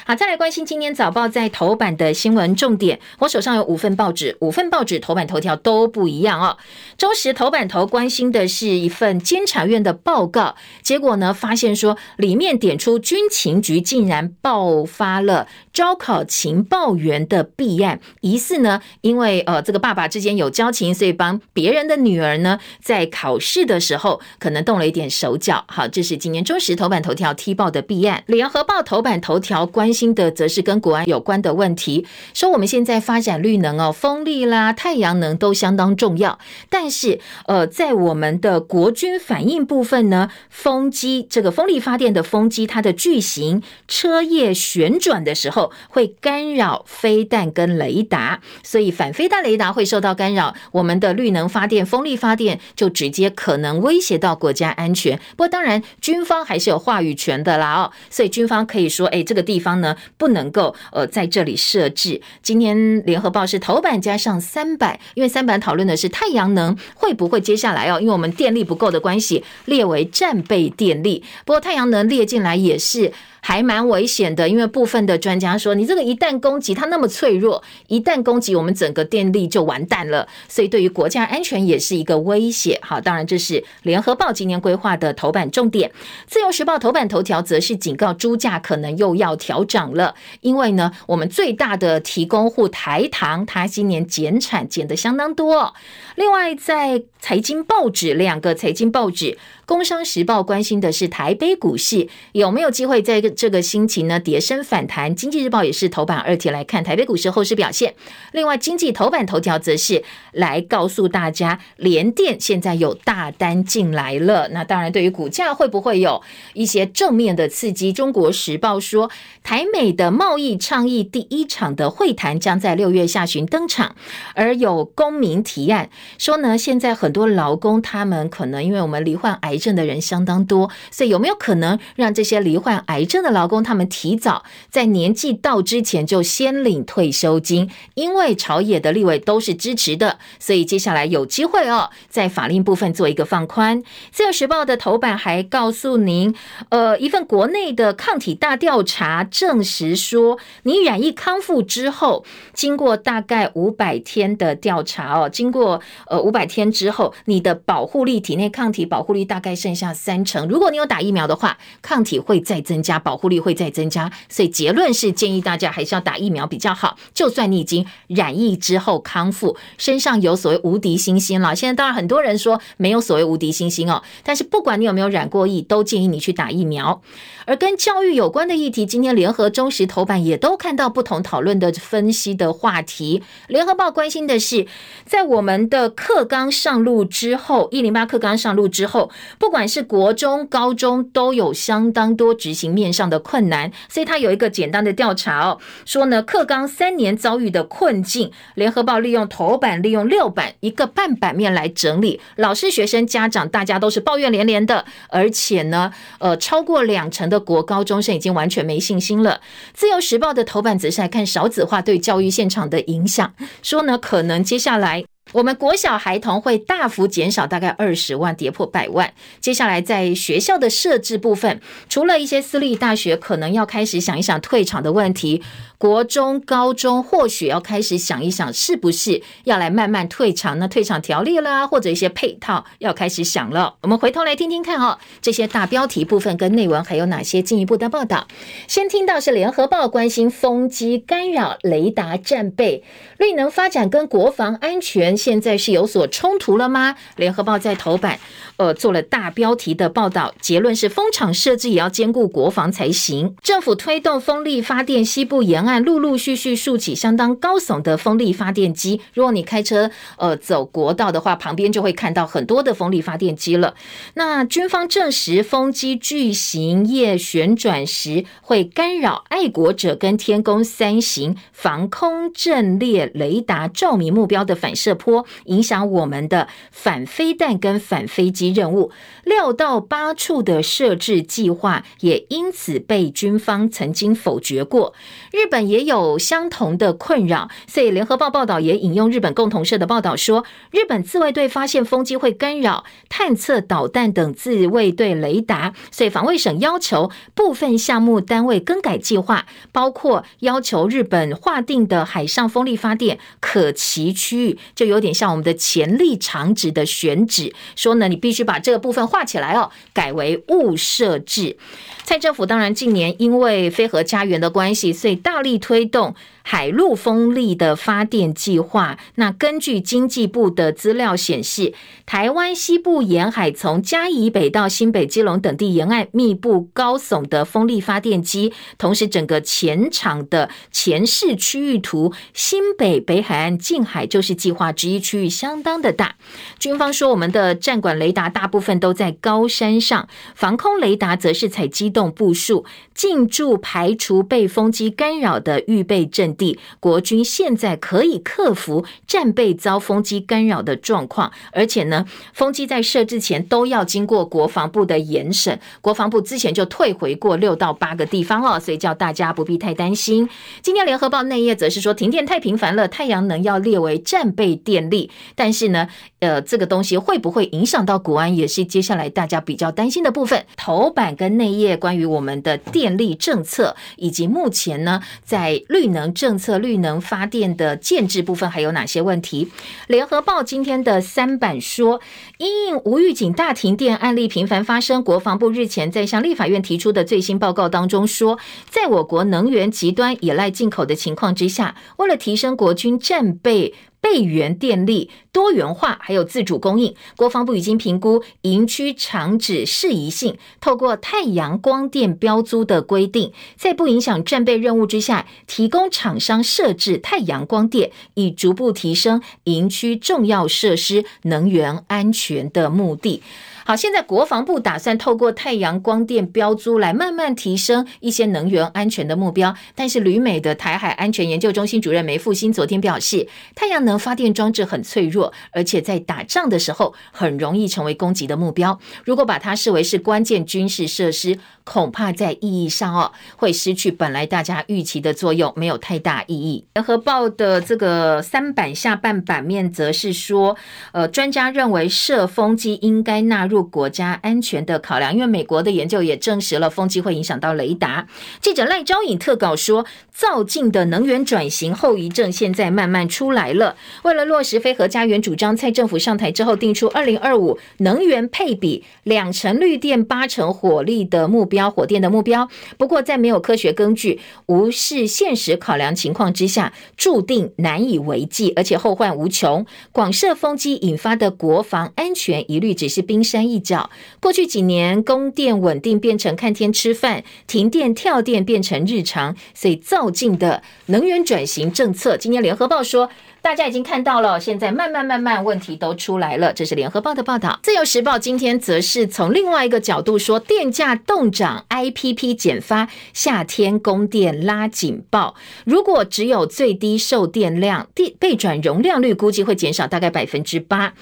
[0.08, 2.98] 好，再来关心今天早报在头版的新闻重点。
[3.18, 6.56] 我手上有五份报纸，五份报纸头版头条都不一样哦。
[6.96, 25.66] 中时头版头关心的是一份监察院的报告，结果呢，发现说里面点出军情局竟然爆发了招考情报员的弊案，疑似呢，因为呃这个爸爸之间有交情，所以帮别人的女儿呢在考试的时候可能动了一点手脚。
[25.68, 28.24] 好，这是今年中时头版头条踢爆的弊案。
[28.26, 36.38] 联合报头版头条关新的则是跟国安有关的问题，说我们现在发展绿能哦，风力啦、太阳能都相当重要。
[36.70, 55.18] 但是，呃，在我们的国军反应部分呢，风机这个风力发电的风机，它的巨型车叶旋转的时候会干扰飞弹跟雷达，所以反飞弹雷达会受到干扰，我们的绿能发电、风力发电就直接可能威胁到国家安全。
[55.36, 59.87] 不过，当然军方还是有话语权的啦哦，所以军方可以说，哎，这个地方呢。
[60.16, 62.20] 不能够呃在这里设置。
[62.42, 71.24] 今天联合报是头版加上三版，因为三版讨论的是太阳能会不会接下来哦，因为我们电力不够的关系列为战备电力。
[71.44, 73.12] 不过太阳能列进来也是。
[73.40, 82.78] 还蛮危险的，因为部分的专家说，你这个一旦攻击它那么脆弱，一旦攻击我们整个电力就完蛋了，所以对于国家安全也是一个威胁。
[82.82, 85.90] 好，当然这是联合报今年规划的头版重点。
[86.26, 95.74] 自由时报头版头条则是警告猪价可能又要调涨了，因为呢，我们最大的提供户台糖，它今年减产减得相当多。
[96.16, 99.38] 另外，在财经报纸两个财经报纸。
[99.68, 105.14] 工商时报关心的是台北股市有没有机会在这个星期呢跌升反弹？
[105.14, 107.94] 经济日报也是头版二题来看台北股市后市表现。
[108.32, 110.02] 另外，经济头版头条则是
[110.32, 114.48] 来告诉大家，联电现在有大单进来了。
[114.52, 116.22] 那当然，对于股价会不会有
[116.54, 117.92] 一些正面的刺激？
[117.92, 119.10] 中国时报说，
[119.42, 123.94] 台美的贸易倡议第一场的会谈将在六月下旬登场，
[124.34, 129.57] 而有公民提案说呢，现在很多劳工他们可能因为我们罹患癌。
[129.58, 137.68] 症的人相当多，所以有没有可能让这些罹患癌症的劳工，他们提早在年纪到之前就先领退休金？
[137.94, 143.82] 因为朝野的立委都是支持的，所以接下来有机会哦，在法令部分做一个放宽。
[144.12, 146.32] 自由时报的头版还告诉您，
[146.68, 159.47] 呃，一份国内的抗体大调查证实说，你染疫康复之后，经过大概五百天的调查哦，经过呃五百天之后，你的保护力，体内抗体保护力大概。
[159.48, 160.46] 概剩下三成。
[160.46, 164.10] 如果你有打疫苗的话，抗体会再增加，保护力会再增加。
[164.28, 166.98] 所以结论是建议大家还是要打疫苗比较好。
[167.14, 171.56] 就算你已经染疫之后康复，身上有所谓无敌星星了。
[171.56, 177.00] 现在当然很多人说没有所谓无敌星星哦，但是不管你有没有染过疫，都建议你去打疫苗。
[177.46, 183.22] 而跟教育有关的议题，今天联合中时头版也都看到不同讨论的分析的话题。
[183.46, 184.66] 联合报关心的是，
[185.06, 193.72] 在我们的课纲上路之后，一零八课纲上路之后，不管是国中、高中，都有相当多执行面上的困难。
[193.88, 198.30] 所以他有一个简单的调查哦，说呢，课纲三年遭遇的困境。
[198.54, 207.38] 联合报利用头版，利用六版一个半版面来整理，老师、学生、家长，大家都是抱怨连连的，而且呢，呃，超过两成的。
[207.48, 209.40] 国高中生已经完全没信心了。
[209.72, 215.04] 自由时报的头版则是来看少子化对教育现场的影响，说呢，可能接下来。
[215.32, 219.12] 我们国小孩童会大幅减少，大概二十万，跌破百万。
[219.40, 225.42] 接下来在学校的设置部分，除了一些私立大学可能要开始想一想退场的问题，
[225.76, 230.58] 国中、高中或许要开始想一想，是不是要来慢慢退场？
[230.58, 233.74] 那退场条例啦，或者一些配套要开始想了。
[233.82, 238.26] 我们回头来听听看哦，这些大标题部分跟内文还有哪些进一步的报道？
[238.66, 242.82] 先听到是联合报关心风机干扰雷达战备，
[243.18, 245.17] 绿能发展跟国防安全。
[245.18, 246.94] 现在是有所冲突了吗？
[247.16, 248.18] 联合报在头版，
[248.56, 253.34] 呃，做了大标题的报道，结论是风场设置也要兼顾国防才行。
[253.42, 259.00] 政府推动风力发电，西部沿岸陆陆续续竖起相当高耸的风力发电机。
[259.12, 263.74] 如果你开车呃走国道的话，旁边就会看到很多的风力发电机了。
[264.14, 275.07] 那军方证实，风机巨型叶旋转时会干扰爱国者跟天宫三型防空阵列雷达照明目标的反射波。
[275.44, 278.90] 影响我们的反飞弹跟反飞机任务，
[279.24, 284.94] 六到八处的设置计划也因此被军方曾经否决过。
[285.32, 305.14] 日本也有相同的困扰，所以联合报报道也引用日本共同社的报道说，日本自卫队发现风机会干扰探测导弹等自卫队雷达，所以防卫省要求部分项目单位更改计划，包括要求日本划定的海上风力发电可期区域就有点。
[305.14, 311.56] 像我们的潜力场值的选址，说呢，你必须把这个部分画起来哦，改为物设置。
[312.04, 316.14] 蔡政府当然近年因为非核家园的关系，所以大力推动。
[316.50, 321.74] 海陆风力的发电计划，那根据经济部的资料显示，
[322.06, 336.16] 台湾西部沿海从嘉义北到新北、基隆等地沿岸密布高耸的风力发电机，同时整个前场的前视区域图，新北北海岸近海就是计划之一，区域相当的大。
[336.58, 360.28] 军方说，我们的战管雷达大部分都在高山上，防空雷达则是采机动部署，进驻排除被风机干扰的预备阵地，国军现在可以克服战备遭风机干扰的状况，而且呢，风机在设置前都要经过国防部的严审，国防部之前就退回过六到八个地方哦，所以叫大家不必太担心。
[360.62, 365.88] 今天联合报内页则是说，停电太频繁了，太阳能要列为战备电力，但是呢，
[366.20, 370.46] 呃，这个东西会不会影响到国安，也是接下来大家比较担心的部分。
[370.56, 379.52] 头版跟内页关于我们的电力政策，以及目前呢，在绿能政策绿能发电的建制部分还有哪些问题？
[379.86, 382.00] 联合报今天的三版说，
[382.38, 388.36] 因应无预警大停电案例频繁发生，国防部日前在向立法院提出的最新报告当中说，
[388.68, 393.72] 在我国能源极端依赖进口的情况之下，为了提升国军战备。
[394.00, 413.22] 备援电力多元化，还有自主供应，国防部已经评估营区场址适宜性，透过太阳光电标租的规定，在不影响战备任务之下，提供厂商设置太阳光电，以逐步提升营区重要设施能源安全的目的。
[413.68, 428.80] 好，现在国防部打算透过太阳光电标租来慢慢提升一些能源安全的目标，但是旅美的台海安全研究中心主任梅复兴昨天表示，太阳能发电装置很脆弱，而且在打仗的时候很容易成为攻击的目标。
[429.04, 436.64] 如果把它视为是关键军事设施，恐怕在意义上哦会失去本来大家预期的作用，没有太大意义。
[436.72, 440.56] 联合报的这个三版下半版面则是说，
[440.92, 443.57] 呃，专家认为射风机应该纳入。
[443.62, 445.14] 国家安全的考量。
[445.14, 448.06] 因为美国的研究也证实了风机会影响到雷达。
[448.40, 453.76] 记者赖昭颖特稿说，造进的能源转型后遗症现在慢慢出来了。
[454.02, 462.48] 为了落实非核家园主张，蔡政府上台之后定出二零二五能源配比两成绿电八成火力的目标，火电的目标。
[462.76, 469.64] 不过在没有科学根据、无视现实考量情况之下，注定难以为继，而且后患无穷。
[469.92, 473.88] 广设风机引发的国防安全疑虑只是冰山一角。
[474.20, 483.08] 过去几年，供电稳定变成看天吃饭，停电跳电变成日常，所以造进的能源转型政策，今天联合报说。
[483.40, 486.52] 大家已经看到了，现在慢慢慢慢问题都出来了。
[486.52, 487.58] 这是联合报的报道。
[487.62, 495.34] 自由时报今天则是从另外一个角度说，电价动涨，IPP 减发，夏天供电拉警报。
[495.64, 500.92] 如果只有最低售电量，地备转容量率估计会减少大概百分之八。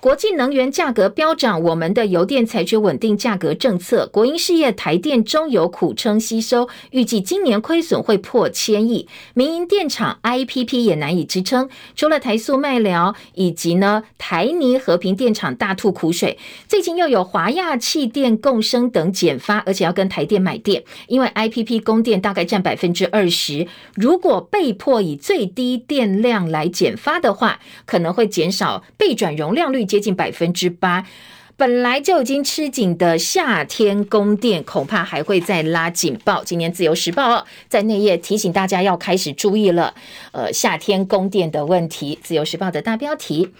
[0.00, 4.06] 国际能源价格飙涨，我们的油电采取稳定价格政策。
[4.12, 9.08] 国营事业台电中油苦撑吸收，预计今年亏损会破千亿。
[9.32, 11.70] 民营电厂 IPP 也难以支撑。
[11.94, 29.84] 除了台塑麦寮以及呢台泥和平电厂大吐苦水，最近又有华亚气电共生等减发，而且要跟台电买电，因为 IPP 供电大概占百分之二十，如果被迫以最低电量来减发的话，可能会减少备转容量率。
[29.84, 31.04] 接近百分之八，
[31.56, 36.42] 本来就已经吃紧的夏天供电，恐怕还会再拉警报。
[36.42, 39.94] 今年自由时报在内页提醒大家要开始注意了，
[40.32, 42.18] 呃，夏天供电的问题。
[42.20, 43.50] 自由时报的大标题。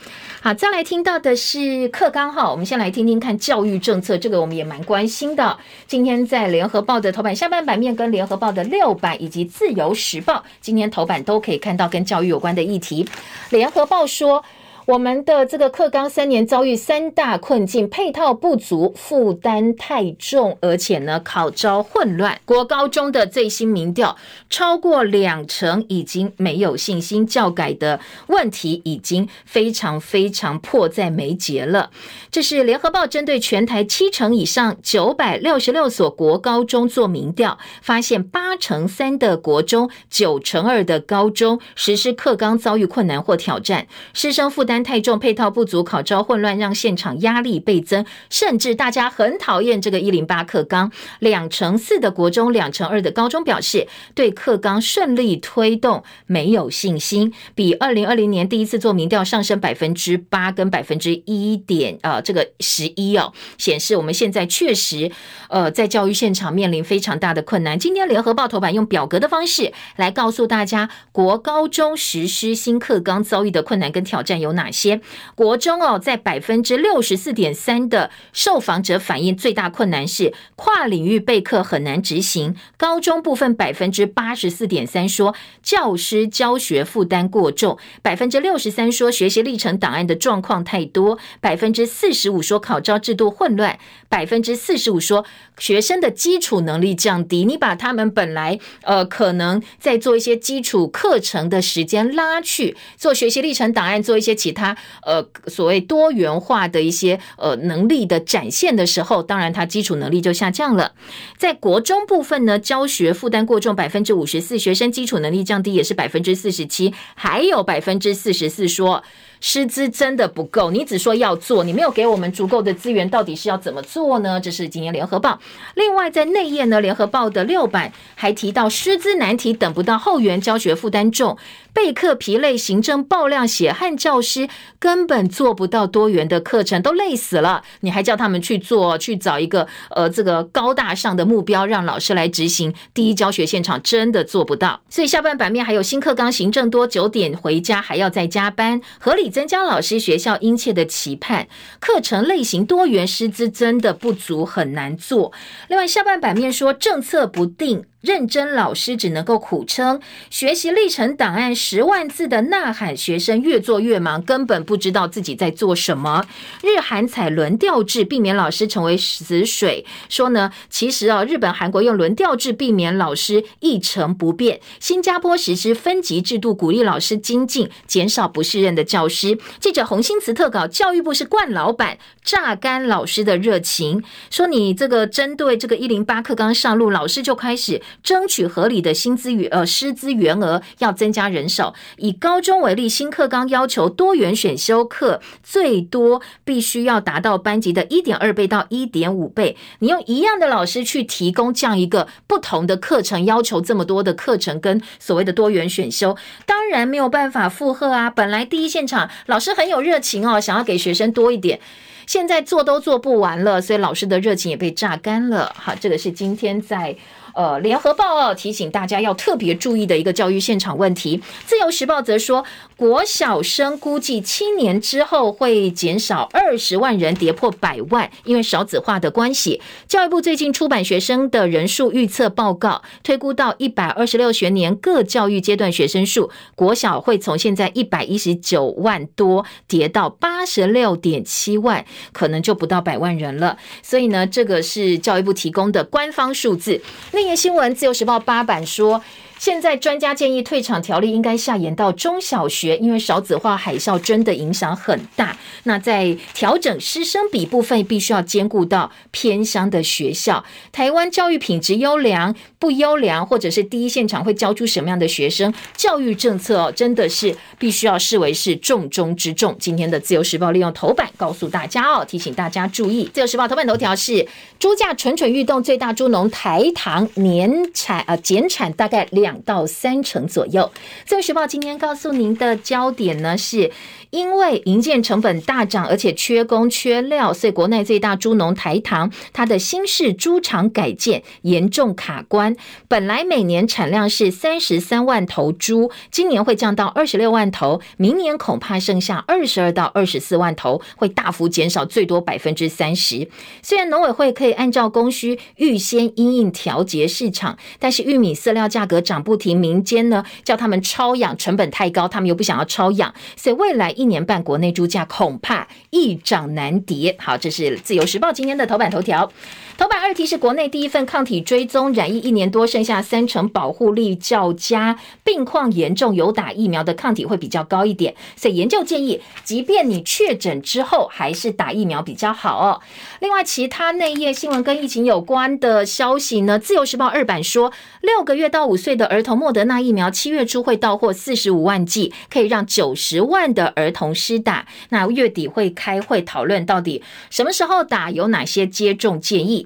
[0.43, 5.57] 好，再来听到的是课纲哈，我们先来听听看教育政策，这个我们也蛮关心的。
[5.87, 13.09] 今天在联合报的头版下半版面，跟联合报的六版以及自由时报今天头版都可以看到跟教育有关的议题。
[13.51, 14.45] 联合报说。
[14.87, 22.39] 我们的这个课纲三年遭遇三大困境：配套不足、负担太重，而且呢考招混乱。
[22.45, 24.15] 国高中的最新民调，
[24.51, 31.89] 超过两成已经没有信心，教改的问题已经非常非常迫在眉睫了。
[32.31, 44.74] 这是联合报针对全台七成以上九百六十六所国高中做民调，发现八成三的国中、九成二的高中实施课纲遭遇困难或挑战，师生负担。
[44.83, 50.91] 太重，配套不足，考招混乱，让现场压力倍增，甚至大家很讨厌这个一零八课纲。
[51.21, 65.13] 两成四的国中，两成二的高中表示对课纲顺利推动没有信心，比二零二零年第一次做民调上升百分之八跟百分之一点呃这个十一哦，显示我们现在确实
[65.49, 67.79] 呃在教育现场面临非常大的困难。
[67.79, 74.64] 今天联合报头版用表格的方式来告诉大家，国高中实施新课纲遭遇的困难跟挑战有哪？
[74.65, 75.03] 哪些
[75.35, 82.57] 国中哦，在百分之六十四点三的受访者反映，最大困难是跨领域备课很难执行。
[82.79, 95.27] 高中部分百分之八十四点三说教师教学负担过重，百分之六十三说学习历程档案的状况太多，百分之四十五说考招制度混乱，百分之四十五说
[95.59, 97.45] 学生的基础能力降低。
[97.45, 110.93] 你把他们本来呃可能在做一些基础课程的时间拉去做学习历程档案，做一些其他呃所谓多元化的一些呃能力的展现的时候，当然他基础能力就下降了。
[111.37, 119.05] 在国中部分呢，教学负担过重，百分之五十四，学生基础能力降低也是百分之四十七，还有百分之四十四说。
[119.47, 124.41] 师资真的不够，你只说要做，你没有给我们足够的资源，到底是要怎么做呢？
[124.41, 125.39] 这是今天联合报。
[125.75, 131.37] 另外在内页呢，联合报的六版还提到师资难题，等不到后援，教学负担重，
[131.75, 144.81] 备课疲累，行政爆量，血汗教师根本做不到多元的课程，都累死了，你还叫他们去做，去找一个呃这个高大上的目标，让老师来执行，第一教学现场真的做不到。
[144.89, 149.31] 所以下半版面还有新课纲行政多，九点回家还要再加班，合理。
[149.35, 151.49] 增加老师学校殷切的期盼，
[151.81, 155.33] 课程类型多元，师资真的不足，很难做。
[155.67, 157.85] 另外，下半版面说政策不定。
[158.05, 159.99] 认真老师只能够苦撑，
[160.29, 166.27] 学习历程档案十万字的呐喊，学生越做越忙，根本不知道自己在做什么。
[166.63, 169.87] 日韩采轮调制，避免老师成为死水。
[170.11, 174.61] 说呢，其实啊，日本、韩国用轮调制避免老师一成不变。
[174.79, 179.39] 新加坡实施分级制度，鼓励老师精进，减少不适任的教师。
[179.59, 184.05] 记者洪新慈特稿，教育部是惯老板，榨干老师的热情。
[184.29, 187.81] 说你这个针对这个一零八课纲上路，老师就开始。
[188.03, 191.75] 争取合理的薪资与呃师资员额，要增加人手。
[191.97, 199.57] 以高中为例，新课纲要求多元选修课最多必须要达到班级的一点二倍到一点五倍。
[199.79, 206.17] 你用一样的老师去提供这样一个不同的课程，要求这么多的课程跟所谓的多元选修，
[206.47, 208.11] 当然没有办法负荷啊。
[208.11, 211.61] 本来第一现场老师很有热情哦，想要给学生多一点。
[212.07, 215.53] 现在做都做不完了，所以老师的热情也被榨干了。
[215.57, 216.97] 好，这个是今天在。
[217.35, 221.21] 呃，联合报哦提醒大家要特别注意的一个教育现场问题。
[221.45, 222.45] 自由时报则说，
[222.77, 229.61] 国小生估计七年之后会减少二十万人，跌破百万，因为少子化的关系。
[229.89, 243.59] 教育部最近出版学生的人数预测报告，推估到一百二十六学年各教育阶段学生数，国小会从现在一百一十九万多跌到八十六点七万，可能就不到百万人了。
[243.83, 246.81] 所以呢，这个是教育部提供的官方数字。
[247.25, 249.03] 天新闻，自由时报八版说。
[249.39, 255.37] 现在专家建议退场条例应该下延到中小学，因为少子化海啸真的影响很大。
[255.65, 260.45] 那在调整师生比部分，必须要兼顾到偏乡的学校。
[260.73, 265.53] 台湾教育品质优良不优良，或者是第一现场会教出什么样的学生？
[265.77, 269.55] 教育政策哦，真的是必须要视为是重中之重。
[269.59, 273.11] 今天的自由时报利用头版告诉大家哦，提醒大家注意。
[273.13, 274.27] 自由时报头版头条是
[274.59, 279.35] 猪价蠢蠢欲动，最大猪农台糖年产啊减产大概两。
[279.45, 280.73] 到三成左右。
[281.05, 283.71] 自由时报今天告诉您的焦点呢，是
[284.15, 292.55] 因为营建成本大涨，而且缺工缺料，所以国内最大猪农台糖，它的新式猪场改建严重卡关。
[292.87, 303.29] 本来每年产量是三十三万头猪，今年会降到二十六万头，明年恐怕剩下二十二到二十四万头，会大幅减少，最多百分之三十。
[303.63, 309.25] 虽然农委会可以按照供需预先因应调节市场，但是玉米饲料价格涨。
[309.25, 317.17] 不停，民间呢叫他们超养，成本太高，他们又不想要超养，所以未来一一年半国内猪价恐怕一涨难跌。
[317.19, 319.33] 好，这是自由时报今天的头版头条。
[319.77, 328.15] 头版二题是国内第一份抗体追踪，染疫一年多，剩下三成保护力较佳，病况严重有打疫苗的抗体会比较高一点。
[328.37, 332.81] 所以研究建议，即便你确诊之后，还是打疫苗比较好哦。
[333.19, 336.57] 另外，其他内页新闻跟疫情有关的消息呢？
[336.57, 344.67] 自由时报二版说，六个月到五岁的儿童莫德纳疫苗七月初会到货四十五万剂，可以让九十万的儿童施打。
[344.91, 349.64] 那月底会开会讨论到底什么时候打，有哪些接种建议。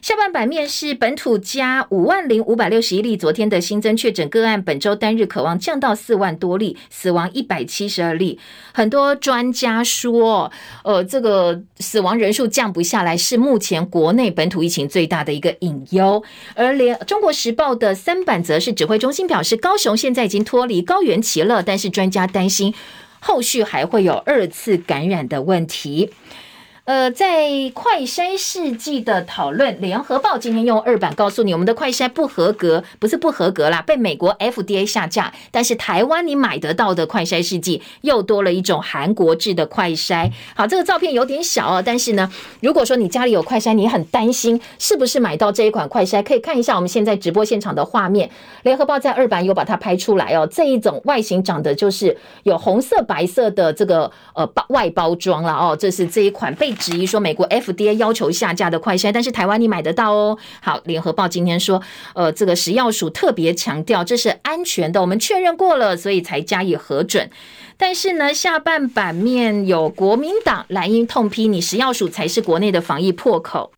[0.00, 8.38] 下半版面是本土加五万零五百六十一例，昨天的新增确诊个案，本周单日可望降到四万多例，死亡一百七十二例。
[8.72, 10.50] 很多专家说，
[10.84, 16.22] 呃，这个死亡人数降不下来，是目前国内本土疫情最大的一个隐忧。
[16.54, 22.72] 而连中国时报的三版则是指挥中心表示，高雄现在已经脱离高原期了，但是专家担心
[23.20, 26.10] 后续还会有二次感染的问题。
[26.90, 35.32] 呃，在快筛试剂的讨论，联合报今天用二版告诉你，我们的快筛不合格，不是不合格啦，被美国 FDA 下架。
[35.52, 40.32] 但是台湾你买得到的快筛试剂又多了一种韩国制的快筛。
[40.56, 42.28] 好，这个照片有点小哦，但是呢，
[42.60, 48.28] 如果说你家里有快筛，你很担心是不是买到这一款快筛，可以看一下我们现在直播现场的画面。
[48.64, 56.74] 联合报在二版有把它拍出来哦，这一种外形长得就是有红色、白色的这个呃包外包装了哦，这是这一款被。
[56.80, 60.38] 质疑说美国 FDA 要求下架的快筛，但是台湾你买得到哦。
[60.60, 61.80] 好，联合报今天说，
[62.14, 67.30] 呃，这个食药署特别强调这是安全的，我们确认过了，所以才加以核准。
[67.76, 73.72] 但是呢，下半版面有国民党蓝鹰痛批你食药署才是国内的防疫破口。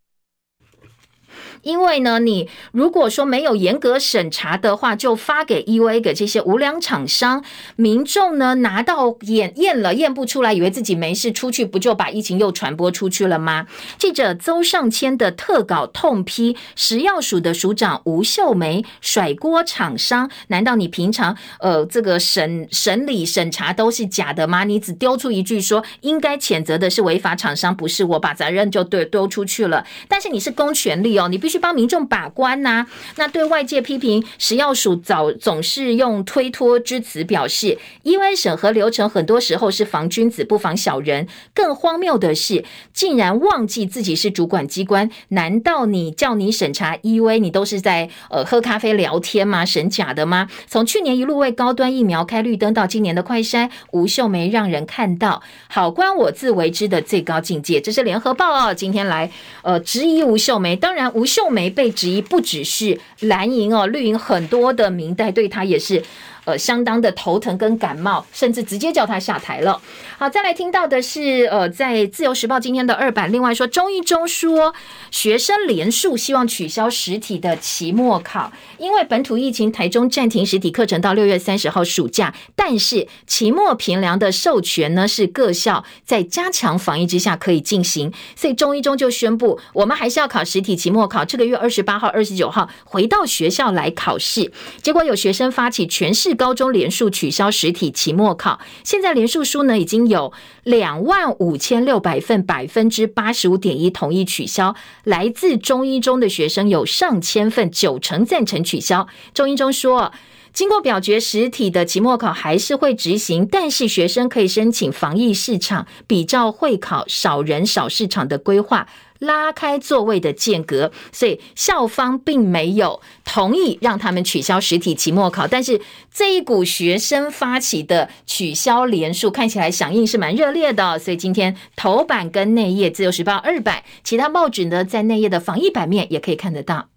[1.62, 7.42] 因为呢，你如果说没有严格审查的话，就发给 E V 给这些无良厂商，
[7.76, 13.66] 民众呢拿到验验了验不出来，以为自己没事，出去不就把疫情又传播出去了吗？
[13.96, 24.64] 记者邹尚谦的特稿痛批食药署的署长吴秀梅甩锅厂商，难道你平常呃这个审审理审查都是假的吗？
[24.64, 29.86] 你只丢出一句说应该谴责的是违法厂商，不是我，把责任就对丢出去了。
[30.08, 31.51] 但是你是公权力哦，你必须。
[31.52, 32.86] 去帮民众把关呐、
[33.16, 41.28] 那对外界批评食药署早总是用推脱之词表示，EUA 审核流程很多时候是防君子不防小人。
[41.52, 45.10] 更荒谬的是，竟然忘记自己是主管机关。
[45.28, 49.66] 难道你叫你审查 EUA，你都是在呃喝咖啡聊天吗？
[49.66, 50.48] 审假的吗？
[50.66, 57.78] 从去年一路为高端疫苗开绿灯，到今年的快筛，吴秀梅让人看到好官我自为之的最高境界。
[57.78, 59.30] 这是联合报哦，今天来
[59.60, 60.74] 呃质疑吴秀梅。
[60.74, 61.41] 当然吴秀。
[61.42, 66.00] 秀眉被质疑，不只是蓝营哦，绿营很多的明代对他也是。
[66.44, 69.80] 呃，相当的头疼跟感冒，甚至直接叫他下台了。
[70.18, 74.74] 好，再来听到的是，呃，在自由时报今天的二版，另外说，中一中说
[75.10, 94.52] 学生连署希望取消实体的期末考，因为本土疫情，台中暂停实体课程到六月三十号暑假，但是期末评量的授权呢是各校在加强防疫之下可以进行，所以中一中就宣布，我们还是要考实体期末考，这个月二十八号、二十九号回到学校来考试。
[94.82, 100.32] 结果有学生发起全市高中连数取消实体期末考，现在连数书呢已经有
[100.64, 104.74] 两万五千六百份，百分之八十五点一同意取消。
[105.04, 109.06] 来自中一中的学生有上千份，九成赞成取消。
[109.34, 110.12] 中一中说，
[110.52, 118.86] 经过表决，实体的期末考还是会执行，但是学生可以申请防疫市场，比照会考少人少市场的规划。
[119.22, 125.46] 拉开座位的间隔，所以校方并没有同意让他们取消实体期末考。
[125.46, 125.80] 但是
[126.12, 130.98] 这一股学生发起的取消连署，看起来响应是蛮热烈的。
[130.98, 136.91] 所以今天头版跟内页，自由时报二版，其他报纸呢在内页的防疫版面也可以看得到。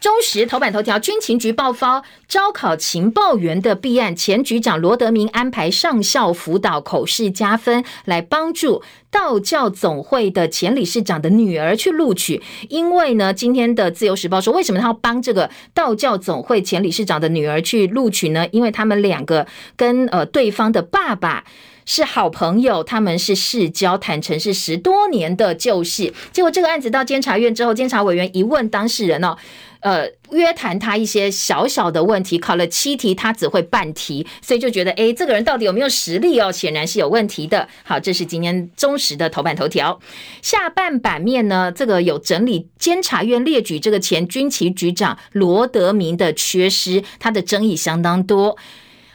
[0.00, 12.42] 中时头版头条：军情局爆发招考情报员的弊案，前局长罗德明安排上校辅导口试加分，来帮助道教总会的前理事长的女儿去录取。
[12.68, 18.46] 因为呢，今天的自由时报说，为什么他要帮这个道教总会前理事长的女儿去录取呢？
[18.52, 21.44] 因为他们两个跟呃对方的爸爸
[21.86, 26.12] 是好朋友，他们是世交，坦承是十多年的旧事。
[26.32, 29.36] 结果这个案子到监察院之后，监察委员一问当事人哦。
[29.80, 36.50] 呃，约谈他一些小小的问题，考了七题，他只会半题，所以就觉得，哎，这个人到底有没有实力哦？
[36.50, 37.68] 显然是有问题的。
[37.84, 40.00] 好，这是今天忠实的头版头条。
[40.42, 48.56] 下半版面呢，这个有整理监察院列举这个前军旗局长罗德明的缺失，他的争议相当多。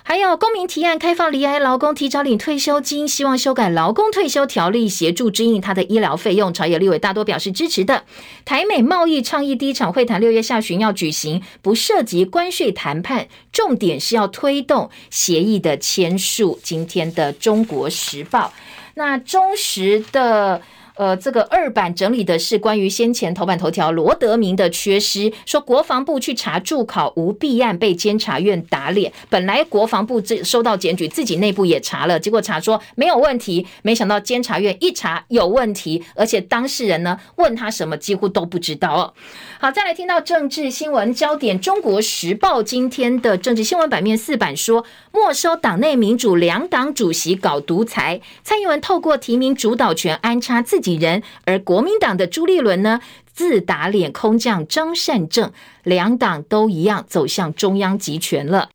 [0.03, 6.53] 还有公民提案开放离癌劳工提早领退休金，希望修改劳工退休条例，协助支应他的医疗费用。
[6.53, 8.03] 朝野立委大多表示支持的。
[8.43, 16.59] 台美贸易倡议第一场会谈六月下旬要举行，不涉及关税谈判，重点是要推动协议的签署。
[16.61, 18.51] 今天的中国时报，
[18.95, 20.61] 那中时的。
[21.01, 29.11] 呃，这个二版整理的是关于先前头版头条罗德明的缺失，说国防部去查驻考无弊案被监察院打脸。
[29.27, 39.13] 本来国防部这收到检举，自己内部也查了，结果查说没有问题，没想到监察院一查有问题，而且当事人呢问他什么几乎都不知道哦。
[39.59, 50.90] 好，再来听到政治新闻焦点，中国时报今天的政治新闻版面四版说，没收党内民主，两党主席搞独裁，蔡英文透过提名主导权安插自己。
[50.95, 52.99] 人，而国民党的朱立伦呢，
[53.33, 55.51] 自打脸空降张善政，
[55.83, 58.69] 两党都一样走向中央集权了。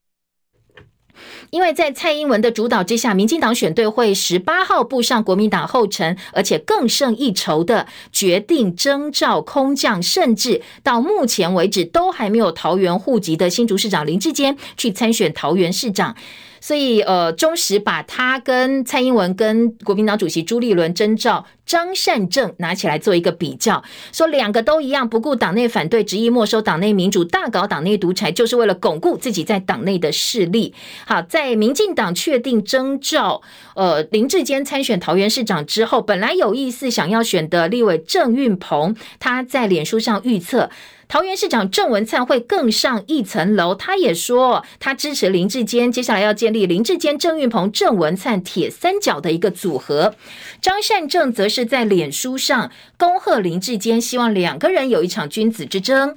[1.51, 16.17] 因为在蔡英文的主导之下，民进党选队会十八号步上国民党后尘，而且更胜一筹的决定征召空降，甚至到目前为止都还没有桃园户籍的新竹市长林志坚去参选桃园市长。
[16.67, 30.75] 所以，呃，中时把他跟蔡英文、跟国民党主席朱立伦征召张善政拿起来做一个比较，说两个都一样，不顾党内反对，执意没收党内民主，大搞党内独裁，就是为了巩固自己在党内的势力。
[31.07, 33.41] 好，在民进党确定征召
[33.77, 40.69] 呃林志坚参选桃园市长之后，本来有意思想要选的立委郑运鹏，他在脸书上预测。
[41.09, 50.17] 桃园市长郑文灿会更上一层楼，他也说他支持林志坚，接下来要建立林志坚、郑运鹏、郑文灿铁三角的一个组合。
[50.61, 56.17] 张善政则是在脸书上恭贺林志坚，希望两个人有一场君子之争。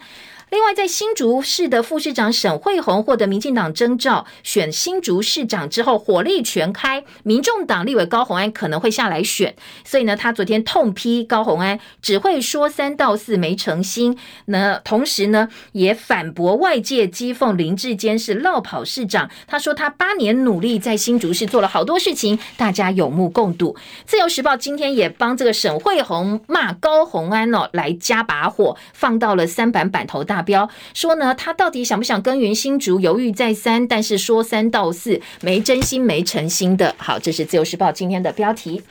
[0.52, 14.18] 另外，在新竹市的副市长沈慧虹获得民进党征召选新竹市长之后，火力全开，民众党立委高虹安可能会下来选，所以呢，他昨天痛批高虹安只会说三道四，没诚心。
[14.46, 19.30] 那同时呢，也反驳外界讥讽林志坚是落跑市长。
[19.46, 23.76] 他说他八年努力在新竹市做了好多事情，大家有目共睹。
[24.08, 30.39] 自由时报今天也帮这个沈慧虹骂高虹安哦，来加把火，放到了三版版头大。
[30.42, 33.00] 标说呢，他到底想不想耕耘新竹？
[33.00, 36.94] 犹豫再三，但是说三道四，没真心没诚心的。
[36.98, 38.82] 好，这是自由时报今天的标题。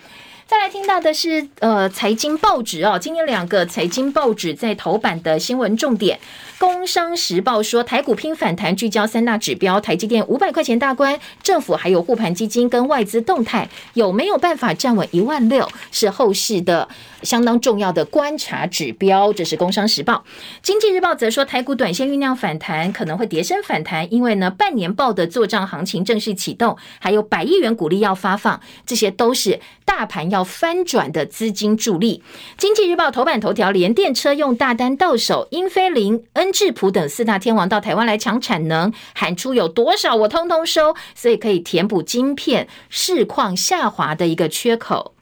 [0.49, 6.19] 再来听到的是，呃，财经报纸哦，今天两个财经报纸在头版的新闻重点。
[6.59, 16.89] 工商时报说，台股拼反弹，聚焦三大指标，台积电五百块钱大关，政府还有护盘基金跟外资动态，有没有办法站稳一万六，是后市的
[17.23, 19.31] 相当重要的观察指标。
[19.33, 20.25] 这是工商时报。
[20.63, 32.23] 经济日报则说，台股短线酝酿反弹，可能会跌升反弹，因为呢，半年报的做账行情正式启动，还有百亿元股利要发放，这些都是大盘要翻转的资金助力。
[32.59, 36.53] 经济日报头版头条，连电车用大单到手，英飞凌、恩。
[36.59, 45.15] 智浦等四大天王到台湾来抢产能，喊出有多少我通通收，所以可以填补晶片市况下滑的一个缺口。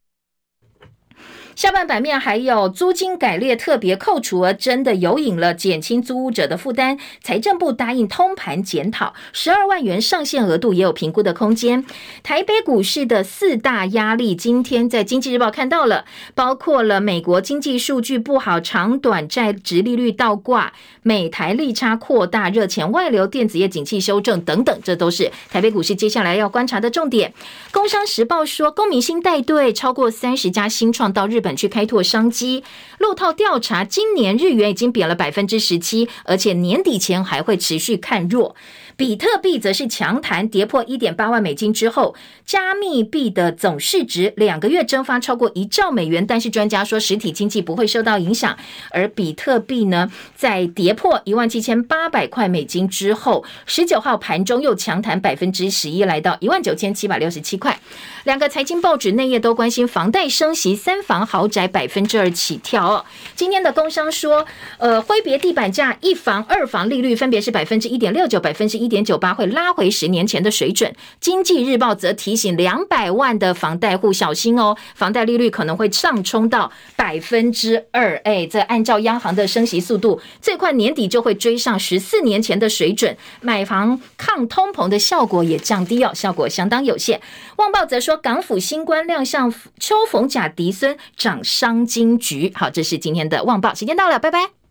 [1.57, 6.99] 下半版面还有租金改列特别扣除额，真的有影了，减轻租屋者的负担。
[7.23, 11.83] 财政部答应通盘检讨，十二万元上限额度也有评估的空间。
[12.23, 16.05] 台北股市的四大压力，今天在经济日报看到了，
[16.35, 27.33] 包括了美国经济数据不好，长短债殖利率倒挂，美台利差扩大，热钱外流，电子业景气修正等等，这都是台北股市接下来要观察的重点。
[27.73, 31.41] 工商时报说，龚明鑫带队超过三十家新创到日。
[31.47, 32.65] 本去开拓商机，
[32.99, 38.57] 路透调查，今年日元已经贬了百分之十七，而且年底前还会持续看弱。
[38.97, 42.15] 比特币则是强弹，跌破一点八万美金之后，
[42.47, 46.27] 加密币的总市值两个月蒸发超过一兆美元。
[46.27, 48.57] 但是专家说，实体经济不会受到影响。
[48.91, 57.79] 而比特币呢，在跌破一万七千八百块美金之后，十九号盘中又强弹百分之十一，来到一万九千七百六十七块。
[58.25, 63.05] 两个财经报纸内页都关心房贷升息，三房豪宅百分之二起跳哦。
[63.35, 64.47] 今天的工商说，
[64.79, 68.86] 呃，挥别地板价，一房、二房利率分别是百分之一点六九、百分之一。
[68.87, 70.95] 一点九八会拉回十年前的水准。
[71.21, 78.17] 经济日报则提醒两百万的房贷户小心哦，房贷利率可能会上冲到百分之二。
[78.19, 83.17] 哎，这按照央行的升息速度，最快年底就会追上十四年前的水准。
[83.41, 87.21] 买房抗通膨的效果也降低哦，效果相当有限。
[87.57, 92.53] 旺报则说，港府新官亮相，秋逢甲嫡孙掌商经局。
[92.55, 94.66] 好，这是今天的旺报，时间到了，拜拜。